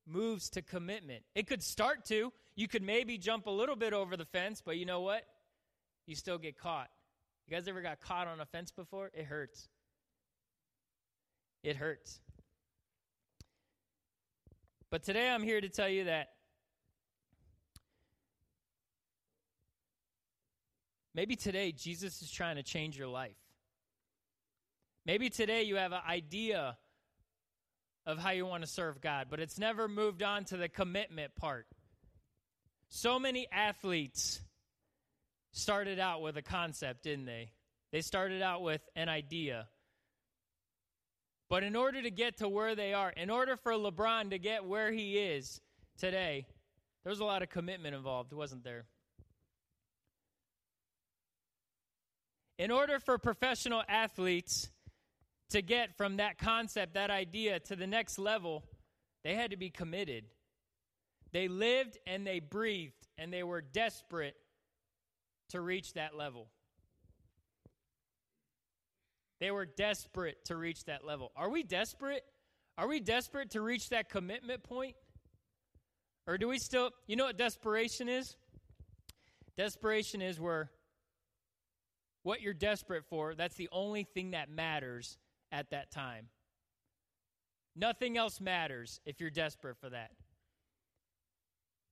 moves 0.06 0.50
to 0.50 0.62
commitment. 0.62 1.22
It 1.34 1.46
could 1.46 1.62
start 1.62 2.04
to. 2.06 2.32
You 2.56 2.68
could 2.68 2.82
maybe 2.82 3.18
jump 3.18 3.46
a 3.46 3.50
little 3.50 3.76
bit 3.76 3.92
over 3.92 4.16
the 4.16 4.24
fence, 4.24 4.62
but 4.64 4.76
you 4.76 4.84
know 4.84 5.00
what? 5.00 5.24
You 6.06 6.14
still 6.14 6.38
get 6.38 6.58
caught. 6.58 6.88
You 7.46 7.56
guys 7.56 7.68
ever 7.68 7.82
got 7.82 8.00
caught 8.00 8.26
on 8.26 8.40
a 8.40 8.46
fence 8.46 8.70
before? 8.70 9.10
It 9.14 9.24
hurts. 9.24 9.68
It 11.62 11.76
hurts. 11.76 12.20
But 14.90 15.02
today 15.02 15.28
I'm 15.28 15.42
here 15.42 15.60
to 15.60 15.68
tell 15.68 15.88
you 15.88 16.04
that 16.04 16.28
maybe 21.14 21.36
today 21.36 21.72
Jesus 21.72 22.22
is 22.22 22.30
trying 22.30 22.56
to 22.56 22.62
change 22.62 22.96
your 22.96 23.08
life. 23.08 23.36
Maybe 25.06 25.30
today 25.30 25.64
you 25.64 25.76
have 25.76 25.92
an 25.92 26.00
idea 26.08 26.76
of 28.06 28.18
how 28.18 28.30
you 28.30 28.46
want 28.46 28.62
to 28.62 28.68
serve 28.68 29.00
God, 29.00 29.28
but 29.30 29.40
it's 29.40 29.58
never 29.58 29.88
moved 29.88 30.22
on 30.22 30.44
to 30.46 30.56
the 30.56 30.68
commitment 30.68 31.34
part. 31.34 31.66
So 32.88 33.18
many 33.18 33.48
athletes 33.50 34.40
started 35.52 35.98
out 35.98 36.20
with 36.22 36.36
a 36.36 36.42
concept, 36.42 37.02
didn't 37.02 37.26
they? 37.26 37.52
They 37.92 38.02
started 38.02 38.42
out 38.42 38.62
with 38.62 38.82
an 38.94 39.08
idea. 39.08 39.68
But 41.48 41.62
in 41.62 41.76
order 41.76 42.02
to 42.02 42.10
get 42.10 42.38
to 42.38 42.48
where 42.48 42.74
they 42.74 42.92
are, 42.92 43.10
in 43.10 43.30
order 43.30 43.56
for 43.56 43.72
LeBron 43.72 44.30
to 44.30 44.38
get 44.38 44.64
where 44.64 44.90
he 44.90 45.18
is 45.18 45.60
today, 45.98 46.46
there 47.02 47.10
was 47.10 47.20
a 47.20 47.24
lot 47.24 47.42
of 47.42 47.50
commitment 47.50 47.94
involved, 47.94 48.32
wasn't 48.32 48.64
there? 48.64 48.86
In 52.58 52.70
order 52.70 52.98
for 52.98 53.18
professional 53.18 53.82
athletes 53.88 54.68
to 55.50 55.62
get 55.62 55.96
from 55.96 56.16
that 56.16 56.38
concept, 56.38 56.94
that 56.94 57.10
idea, 57.10 57.60
to 57.60 57.76
the 57.76 57.86
next 57.86 58.18
level, 58.18 58.64
they 59.22 59.34
had 59.34 59.50
to 59.50 59.56
be 59.56 59.70
committed. 59.70 60.24
They 61.32 61.48
lived 61.48 61.98
and 62.06 62.26
they 62.26 62.40
breathed, 62.40 63.08
and 63.18 63.32
they 63.32 63.42
were 63.42 63.60
desperate 63.60 64.36
to 65.50 65.60
reach 65.60 65.94
that 65.94 66.16
level. 66.16 66.48
They 69.40 69.50
were 69.50 69.66
desperate 69.66 70.44
to 70.46 70.56
reach 70.56 70.84
that 70.84 71.04
level. 71.04 71.32
Are 71.36 71.50
we 71.50 71.62
desperate? 71.62 72.24
Are 72.78 72.88
we 72.88 73.00
desperate 73.00 73.50
to 73.50 73.60
reach 73.60 73.90
that 73.90 74.08
commitment 74.08 74.62
point? 74.62 74.96
Or 76.26 76.38
do 76.38 76.48
we 76.48 76.58
still, 76.58 76.90
you 77.06 77.16
know 77.16 77.24
what 77.24 77.36
desperation 77.36 78.08
is? 78.08 78.36
Desperation 79.56 80.22
is 80.22 80.40
where 80.40 80.70
what 82.22 82.40
you're 82.40 82.54
desperate 82.54 83.04
for, 83.04 83.34
that's 83.34 83.54
the 83.54 83.68
only 83.70 84.04
thing 84.04 84.30
that 84.30 84.48
matters 84.48 85.18
at 85.54 85.70
that 85.70 85.90
time. 85.90 86.26
Nothing 87.76 88.18
else 88.18 88.40
matters 88.40 89.00
if 89.06 89.20
you're 89.20 89.30
desperate 89.30 89.76
for 89.78 89.88
that. 89.90 90.10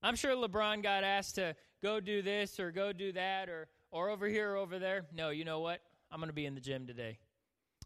I'm 0.03 0.17
sure 0.17 0.35
LeBron 0.35 0.83
got 0.83 1.05
asked 1.05 1.37
to 1.37 1.55
go 1.81 2.01
do 2.01 2.23
this 2.23 2.59
or 2.59 2.73
go 2.73 2.93
do 2.93 3.13
that 3.13 3.49
or 3.49 3.69
or 3.93 4.11
over 4.11 4.27
here 4.27 4.53
or 4.53 4.57
over 4.57 4.79
there. 4.79 5.05
No, 5.15 5.31
you 5.31 5.45
know 5.45 5.61
what? 5.61 5.81
I'm 6.11 6.19
going 6.19 6.29
to 6.29 6.35
be 6.35 6.47
in 6.47 6.55
the 6.55 6.61
gym 6.61 6.87
today. 6.87 7.19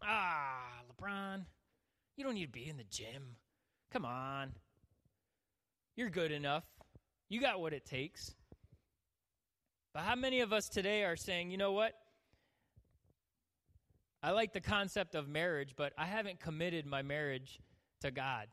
Ah, 0.03 0.81
LeBron, 0.89 1.45
you 2.15 2.23
don't 2.23 2.33
need 2.33 2.45
to 2.45 2.51
be 2.51 2.67
in 2.67 2.77
the 2.77 2.85
gym. 2.89 3.35
Come 3.91 4.05
on. 4.05 4.53
You're 5.95 6.09
good 6.09 6.31
enough. 6.31 6.63
You 7.29 7.41
got 7.41 7.59
what 7.59 7.73
it 7.73 7.85
takes. 7.85 8.33
But 9.93 10.03
how 10.03 10.15
many 10.15 10.39
of 10.39 10.53
us 10.53 10.69
today 10.69 11.03
are 11.03 11.15
saying, 11.15 11.51
you 11.51 11.57
know 11.57 11.73
what? 11.73 11.93
I 14.27 14.31
like 14.31 14.51
the 14.51 14.59
concept 14.59 15.15
of 15.15 15.29
marriage, 15.29 15.75
but 15.77 15.93
I 15.97 16.05
haven't 16.05 16.41
committed 16.41 16.85
my 16.85 17.01
marriage 17.01 17.61
to 18.01 18.11
God. 18.11 18.47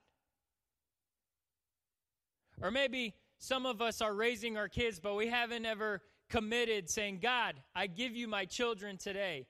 Or 2.63 2.71
maybe 2.71 3.17
some 3.39 3.67
of 3.67 3.83
us 3.83 4.01
are 4.01 4.15
raising 4.15 4.57
our 4.57 4.69
kids, 4.69 5.01
but 5.01 5.17
we 5.17 5.27
haven't 5.27 5.67
ever 5.67 6.01
committed 6.31 6.89
saying, 6.89 7.19
God, 7.21 7.57
I 7.75 7.89
give 7.89 8.15
you 8.15 8.29
my 8.29 8.45
children 8.45 8.99
today. 8.99 9.49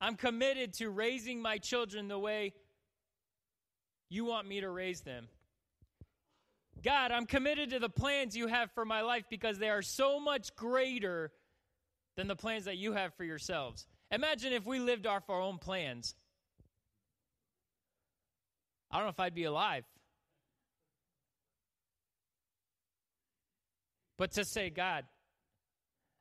I'm 0.00 0.14
committed 0.14 0.72
to 0.74 0.88
raising 0.88 1.42
my 1.42 1.58
children 1.58 2.06
the 2.06 2.20
way 2.20 2.54
you 4.08 4.24
want 4.24 4.46
me 4.46 4.60
to 4.60 4.70
raise 4.70 5.00
them. 5.00 5.26
God, 6.84 7.10
I'm 7.10 7.26
committed 7.26 7.70
to 7.70 7.80
the 7.80 7.88
plans 7.88 8.36
you 8.36 8.46
have 8.46 8.70
for 8.70 8.84
my 8.84 9.00
life 9.00 9.24
because 9.28 9.58
they 9.58 9.68
are 9.68 9.82
so 9.82 10.20
much 10.20 10.54
greater 10.54 11.32
than 12.16 12.28
the 12.28 12.36
plans 12.36 12.66
that 12.66 12.76
you 12.76 12.92
have 12.92 13.14
for 13.14 13.24
yourselves. 13.24 13.88
Imagine 14.10 14.52
if 14.52 14.64
we 14.64 14.78
lived 14.78 15.06
off 15.06 15.28
our 15.28 15.40
own 15.40 15.58
plans. 15.58 16.14
I 18.90 18.96
don't 18.96 19.06
know 19.06 19.10
if 19.10 19.20
I'd 19.20 19.34
be 19.34 19.44
alive. 19.44 19.84
But 24.16 24.32
to 24.32 24.44
say, 24.44 24.70
God, 24.70 25.04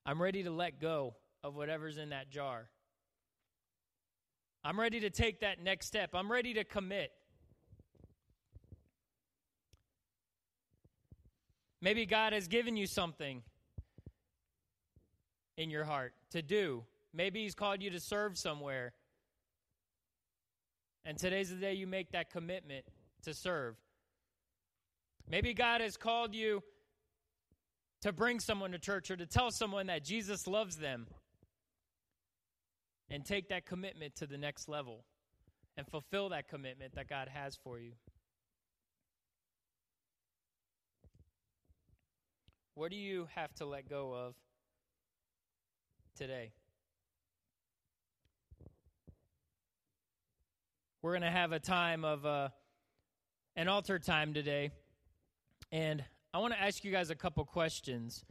I'm 0.06 0.22
ready 0.22 0.44
to 0.44 0.52
let 0.52 0.82
go 0.82 1.16
of 1.44 1.56
whatever's 1.56 1.98
in 1.98 2.10
that 2.10 2.30
jar. 2.30 2.70
I'm 4.64 4.80
ready 4.80 5.02
to 5.02 5.10
take 5.10 5.42
that 5.42 5.62
next 5.62 5.86
step. 5.86 6.10
I'm 6.14 6.32
ready 6.32 6.56
to 6.56 6.64
commit. 6.64 7.12
Maybe 11.82 12.08
God 12.08 12.34
has 12.34 12.48
given 12.48 12.76
you 12.76 12.88
something 12.88 13.44
in 15.56 15.70
your 15.70 15.84
heart 15.84 16.14
to 16.32 16.42
do. 16.42 16.84
Maybe 17.16 17.44
He's 17.44 17.56
called 17.56 17.82
you 17.82 17.90
to 17.92 18.00
serve 18.00 18.38
somewhere. 18.38 18.94
And 21.06 21.18
today's 21.18 21.50
the 21.50 21.56
day 21.56 21.74
you 21.74 21.88
make 21.88 22.12
that 22.12 22.30
commitment 22.30 22.86
to 23.24 23.34
serve. 23.34 23.76
Maybe 25.30 25.54
God 25.54 25.82
has 25.82 25.98
called 25.98 26.36
you 26.36 26.62
to 28.02 28.12
bring 28.12 28.40
someone 28.40 28.72
to 28.72 28.80
church 28.80 29.10
or 29.10 29.16
to 29.16 29.26
tell 29.26 29.50
someone 29.52 29.88
that 29.88 30.04
Jesus 30.04 30.46
loves 30.46 30.78
them 30.78 31.08
and 33.10 33.24
take 33.24 33.50
that 33.50 33.66
commitment 33.66 34.16
to 34.16 34.28
the 34.28 34.38
next 34.38 34.68
level. 34.68 35.06
and 35.78 35.88
fulfill 35.88 36.30
that 36.30 36.48
commitment 36.48 36.96
that 36.96 37.10
God 37.10 37.28
has 37.28 37.58
for 37.64 37.80
you. 37.80 37.94
What 42.76 42.92
do 42.92 42.98
you 42.98 43.28
have 43.36 43.54
to 43.56 43.66
let 43.66 43.90
go 43.90 44.14
of 44.14 44.36
today? 46.18 46.52
We're 51.06 51.12
going 51.12 51.22
to 51.22 51.30
have 51.30 51.52
a 51.52 51.60
time 51.60 52.04
of 52.04 52.26
uh, 52.26 52.50
an 53.56 53.68
altar 53.68 54.00
time 54.00 54.34
today. 54.34 54.72
And 55.72 56.04
I 56.34 56.40
want 56.40 56.56
to 56.56 56.60
ask 56.60 56.84
you 56.84 56.92
guys 56.92 57.12
a 57.12 57.16
couple 57.16 57.46
questions. 57.46 58.26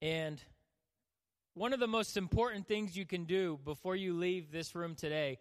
And 0.00 0.42
one 1.52 1.74
of 1.74 1.80
the 1.80 1.86
most 1.86 2.16
important 2.16 2.66
things 2.66 2.96
you 2.96 3.04
can 3.04 3.24
do 3.24 3.60
before 3.66 3.94
you 3.94 4.14
leave 4.14 4.50
this 4.50 4.74
room 4.74 4.94
today 4.94 5.36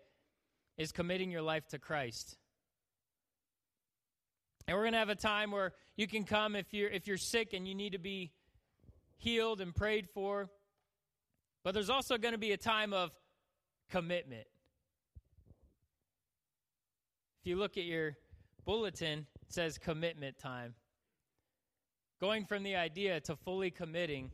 is 0.78 0.92
committing 0.92 1.32
your 1.32 1.42
life 1.42 1.66
to 1.70 1.80
Christ. 1.80 2.36
And 4.68 4.76
we're 4.76 4.84
going 4.84 4.92
to 4.92 5.00
have 5.00 5.08
a 5.08 5.16
time 5.16 5.50
where 5.50 5.72
you 5.96 6.08
can 6.08 6.26
come 6.26 6.58
if 6.58 6.74
you're 6.74 6.90
if 6.90 7.08
you're 7.08 7.16
sick 7.16 7.54
and 7.54 7.66
you 7.66 7.74
need 7.74 7.94
to 7.94 8.00
be 8.00 8.34
healed 9.16 9.62
and 9.62 9.74
prayed 9.74 10.10
for. 10.10 10.50
But 11.64 11.74
there's 11.74 11.90
also 11.90 12.18
going 12.18 12.34
to 12.34 12.38
be 12.38 12.52
a 12.52 12.58
time 12.58 12.92
of 12.92 13.12
commitment. 13.90 14.46
If 17.44 17.48
you 17.48 17.58
look 17.58 17.78
at 17.78 17.84
your 17.84 18.16
bulletin, 18.64 19.28
it 19.42 19.52
says 19.54 19.78
commitment 19.78 20.40
time. 20.40 20.76
Going 22.22 22.46
from 22.46 22.64
the 22.64 22.78
idea 22.78 23.20
to 23.20 23.36
fully 23.36 23.70
committing 23.70 24.32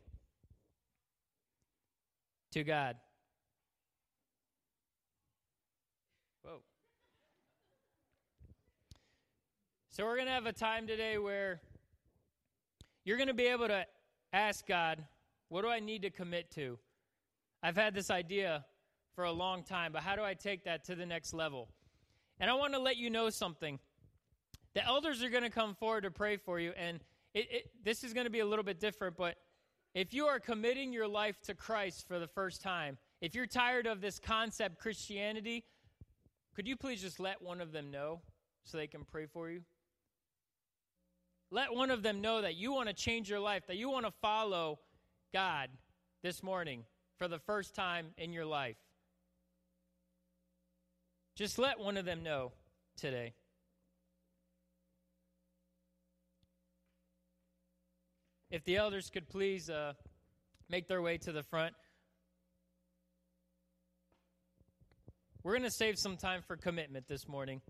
to 2.51 2.63
God. 2.63 2.97
Whoa. 6.43 6.59
So, 9.89 10.05
we're 10.05 10.13
going 10.13 10.27
to 10.27 10.33
have 10.33 10.45
a 10.45 10.53
time 10.53 10.85
today 10.85 11.17
where 11.17 11.61
you're 13.05 13.17
going 13.17 13.27
to 13.27 13.33
be 13.33 13.47
able 13.47 13.69
to 13.69 13.87
ask 14.33 14.67
God, 14.67 15.03
what 15.47 15.63
do 15.63 15.67
I 15.69 15.79
need 15.79 16.03
to 16.03 16.11
commit 16.11 16.51
to? 16.51 16.77
I've 17.63 17.75
had 17.75 17.95
this 17.95 18.11
idea 18.11 18.65
for 19.15 19.23
a 19.23 19.31
long 19.31 19.63
time, 19.63 19.93
but 19.93 20.03
how 20.03 20.15
do 20.15 20.21
I 20.21 20.35
take 20.35 20.63
that 20.65 20.83
to 20.85 20.93
the 20.93 21.07
next 21.07 21.33
level? 21.33 21.69
And 22.39 22.49
I 22.49 22.53
want 22.53 22.73
to 22.73 22.79
let 22.79 22.97
you 22.97 23.09
know 23.09 23.29
something. 23.29 23.79
The 24.73 24.85
elders 24.85 25.23
are 25.23 25.29
going 25.29 25.43
to 25.43 25.49
come 25.49 25.75
forward 25.75 26.01
to 26.03 26.11
pray 26.11 26.37
for 26.37 26.59
you, 26.59 26.73
and 26.77 26.99
it, 27.33 27.47
it, 27.51 27.71
this 27.83 28.03
is 28.03 28.13
going 28.13 28.25
to 28.25 28.31
be 28.31 28.39
a 28.39 28.45
little 28.45 28.63
bit 28.63 28.79
different, 28.79 29.17
but 29.17 29.35
if 29.95 30.13
you 30.13 30.27
are 30.27 30.39
committing 30.39 30.93
your 30.93 31.07
life 31.07 31.41
to 31.41 31.55
Christ 31.55 32.07
for 32.07 32.19
the 32.19 32.27
first 32.27 32.61
time, 32.61 32.97
if 33.21 33.33
you're 33.33 33.47
tired 33.47 33.87
of 33.87 34.01
this 34.01 34.19
concept, 34.19 34.79
Christianity, 34.79 35.65
could 36.55 36.67
you 36.67 36.75
please 36.75 37.01
just 37.01 37.19
let 37.19 37.41
one 37.41 37.59
of 37.59 37.71
them 37.71 37.91
know 37.91 38.21
so 38.63 38.77
they 38.77 38.87
can 38.87 39.03
pray 39.03 39.25
for 39.25 39.49
you? 39.49 39.61
Let 41.51 41.73
one 41.73 41.89
of 41.89 42.03
them 42.03 42.21
know 42.21 42.41
that 42.41 42.55
you 42.55 42.71
want 42.71 42.89
to 42.89 42.93
change 42.93 43.29
your 43.29 43.39
life, 43.39 43.65
that 43.67 43.77
you 43.77 43.89
want 43.89 44.05
to 44.05 44.11
follow 44.21 44.79
God 45.33 45.69
this 46.21 46.43
morning 46.43 46.83
for 47.17 47.27
the 47.27 47.39
first 47.39 47.73
time 47.73 48.07
in 48.17 48.31
your 48.31 48.45
life. 48.45 48.77
Just 51.39 51.57
let 51.57 51.79
one 51.79 51.95
of 51.95 52.03
them 52.03 52.21
know 52.21 52.51
today. 52.97 53.31
If 58.51 58.65
the 58.65 58.75
elders 58.75 59.09
could 59.09 59.29
please 59.29 59.69
uh, 59.69 59.93
make 60.69 60.89
their 60.89 61.01
way 61.01 61.17
to 61.19 61.31
the 61.31 61.43
front. 61.43 61.75
We're 65.41 65.53
going 65.53 65.63
to 65.63 65.71
save 65.71 65.97
some 65.97 66.17
time 66.17 66.41
for 66.45 66.57
commitment 66.57 67.07
this 67.07 67.25
morning. 67.25 67.61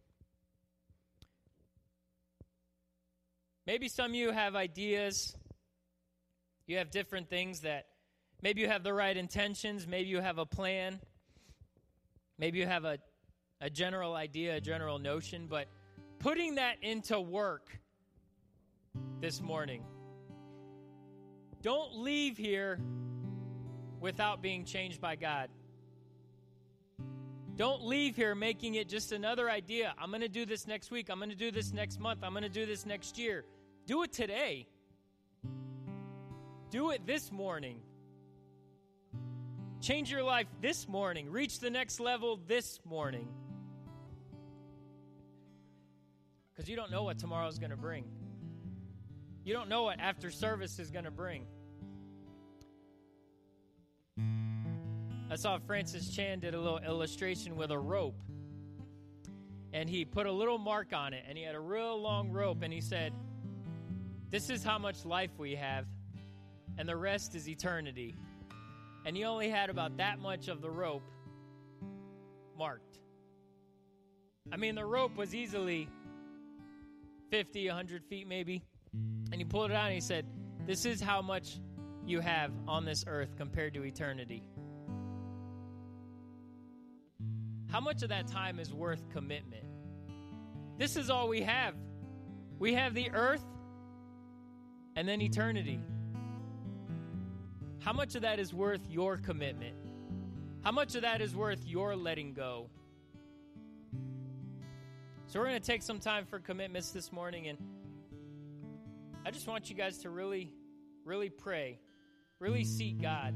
Maybe 3.67 3.87
some 3.87 4.09
of 4.09 4.15
you 4.15 4.31
have 4.31 4.55
ideas. 4.55 5.35
You 6.65 6.79
have 6.79 6.89
different 6.89 7.29
things 7.29 7.59
that 7.59 7.85
maybe 8.41 8.61
you 8.61 8.67
have 8.67 8.81
the 8.81 8.95
right 8.95 9.15
intentions. 9.15 9.85
Maybe 9.85 10.09
you 10.09 10.21
have 10.21 10.39
a 10.39 10.45
plan. 10.47 10.99
Maybe 12.39 12.57
you 12.57 12.65
have 12.65 12.83
a, 12.83 12.97
a 13.61 13.69
general 13.69 14.15
idea, 14.15 14.55
a 14.55 14.61
general 14.61 14.99
notion. 14.99 15.47
But 15.49 15.67
putting 16.19 16.55
that 16.55 16.77
into 16.81 17.19
work 17.19 17.79
this 19.21 19.41
morning 19.41 19.83
don't 21.61 21.97
leave 21.97 22.37
here 22.37 22.79
without 23.99 24.41
being 24.41 24.63
changed 24.63 25.01
by 25.01 25.17
God. 25.17 25.49
Don't 27.57 27.83
leave 27.83 28.15
here 28.15 28.33
making 28.33 28.75
it 28.75 28.87
just 28.87 29.11
another 29.11 29.49
idea. 29.49 29.93
I'm 29.99 30.09
going 30.09 30.21
to 30.21 30.29
do 30.29 30.45
this 30.45 30.65
next 30.65 30.89
week. 30.89 31.09
I'm 31.09 31.17
going 31.17 31.31
to 31.31 31.35
do 31.35 31.51
this 31.51 31.73
next 31.73 31.99
month. 31.99 32.23
I'm 32.23 32.31
going 32.31 32.43
to 32.43 32.49
do 32.49 32.65
this 32.65 32.85
next 32.85 33.17
year. 33.17 33.43
Do 33.85 34.03
it 34.03 34.13
today. 34.13 34.67
Do 36.69 36.91
it 36.91 37.05
this 37.05 37.29
morning. 37.29 37.81
Change 39.81 40.09
your 40.09 40.23
life 40.23 40.47
this 40.61 40.87
morning. 40.87 41.29
Reach 41.29 41.59
the 41.59 41.69
next 41.69 41.99
level 41.99 42.39
this 42.47 42.79
morning. 42.85 43.27
Because 46.59 46.69
you 46.69 46.75
don't 46.75 46.91
know 46.91 47.03
what 47.03 47.17
tomorrow's 47.17 47.57
going 47.57 47.69
to 47.69 47.77
bring. 47.77 48.03
You 49.45 49.53
don't 49.53 49.69
know 49.69 49.83
what 49.83 49.97
after 50.01 50.29
service 50.29 50.77
is 50.77 50.91
going 50.91 51.05
to 51.05 51.09
bring. 51.09 51.45
I 55.31 55.37
saw 55.37 55.57
Francis 55.59 56.13
Chan 56.13 56.41
did 56.41 56.55
a 56.55 56.59
little 56.59 56.79
illustration 56.79 57.55
with 57.55 57.71
a 57.71 57.79
rope. 57.79 58.21
And 59.71 59.89
he 59.89 60.03
put 60.03 60.25
a 60.25 60.31
little 60.33 60.57
mark 60.57 60.91
on 60.91 61.13
it, 61.13 61.23
and 61.29 61.37
he 61.37 61.45
had 61.45 61.55
a 61.55 61.59
real 61.61 61.97
long 61.97 62.29
rope, 62.29 62.61
and 62.61 62.73
he 62.73 62.81
said, 62.81 63.13
This 64.29 64.49
is 64.49 64.61
how 64.61 64.77
much 64.77 65.05
life 65.05 65.31
we 65.37 65.55
have, 65.55 65.85
and 66.77 66.89
the 66.89 66.97
rest 66.97 67.35
is 67.35 67.47
eternity. 67.47 68.17
And 69.05 69.15
he 69.15 69.23
only 69.23 69.49
had 69.49 69.69
about 69.69 69.95
that 69.95 70.19
much 70.19 70.49
of 70.49 70.61
the 70.61 70.69
rope 70.69 71.03
marked. 72.57 72.99
I 74.51 74.57
mean, 74.57 74.75
the 74.75 74.83
rope 74.83 75.15
was 75.15 75.33
easily 75.33 75.87
50, 77.29 77.67
100 77.67 78.05
feet 78.05 78.27
maybe. 78.27 78.63
And 79.31 79.35
he 79.35 79.45
pulled 79.45 79.71
it 79.71 79.75
out 79.75 79.85
and 79.85 79.93
he 79.93 80.01
said, 80.01 80.25
This 80.65 80.85
is 80.85 81.01
how 81.01 81.21
much 81.21 81.59
you 82.05 82.19
have 82.19 82.51
on 82.67 82.85
this 82.85 83.05
earth 83.07 83.35
compared 83.37 83.73
to 83.75 83.83
eternity. 83.83 84.43
How 87.71 87.79
much 87.79 88.01
of 88.01 88.09
that 88.09 88.27
time 88.27 88.59
is 88.59 88.73
worth 88.73 89.07
commitment? 89.09 89.63
This 90.77 90.95
is 90.95 91.09
all 91.09 91.27
we 91.27 91.41
have. 91.41 91.75
We 92.57 92.73
have 92.73 92.93
the 92.93 93.11
earth 93.11 93.43
and 94.95 95.07
then 95.07 95.21
eternity. 95.21 95.79
How 97.79 97.93
much 97.93 98.15
of 98.15 98.23
that 98.23 98.39
is 98.39 98.53
worth 98.53 98.81
your 98.89 99.17
commitment? 99.17 99.75
How 100.63 100.71
much 100.71 100.95
of 100.95 101.03
that 101.03 101.21
is 101.21 101.35
worth 101.35 101.65
your 101.65 101.95
letting 101.95 102.33
go? 102.33 102.69
So, 105.29 105.39
we're 105.39 105.45
going 105.45 105.61
to 105.61 105.67
take 105.67 105.83
some 105.83 105.99
time 105.99 106.25
for 106.25 106.39
commitments 106.39 106.89
this 106.89 107.11
morning 107.11 107.49
and 107.49 107.59
I 109.23 109.29
just 109.29 109.47
want 109.47 109.69
you 109.69 109.75
guys 109.75 109.99
to 109.99 110.09
really, 110.09 110.51
really 111.05 111.29
pray, 111.29 111.77
really 112.39 112.63
seek 112.63 112.99
God 112.99 113.35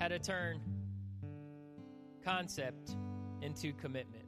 how 0.00 0.08
to 0.08 0.18
turn 0.18 0.60
concept 2.24 2.96
into 3.40 3.72
commitment. 3.74 4.24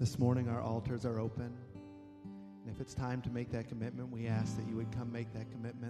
This 0.00 0.18
morning, 0.18 0.48
our 0.48 0.62
altars 0.62 1.04
are 1.04 1.20
open. 1.20 1.52
If 2.74 2.80
it's 2.80 2.94
time 2.94 3.20
to 3.22 3.30
make 3.30 3.50
that 3.52 3.68
commitment, 3.68 4.10
we 4.10 4.26
ask 4.26 4.56
that 4.56 4.66
you 4.66 4.76
would 4.76 4.90
come 4.92 5.12
make 5.12 5.30
that 5.34 5.50
commitment. 5.52 5.82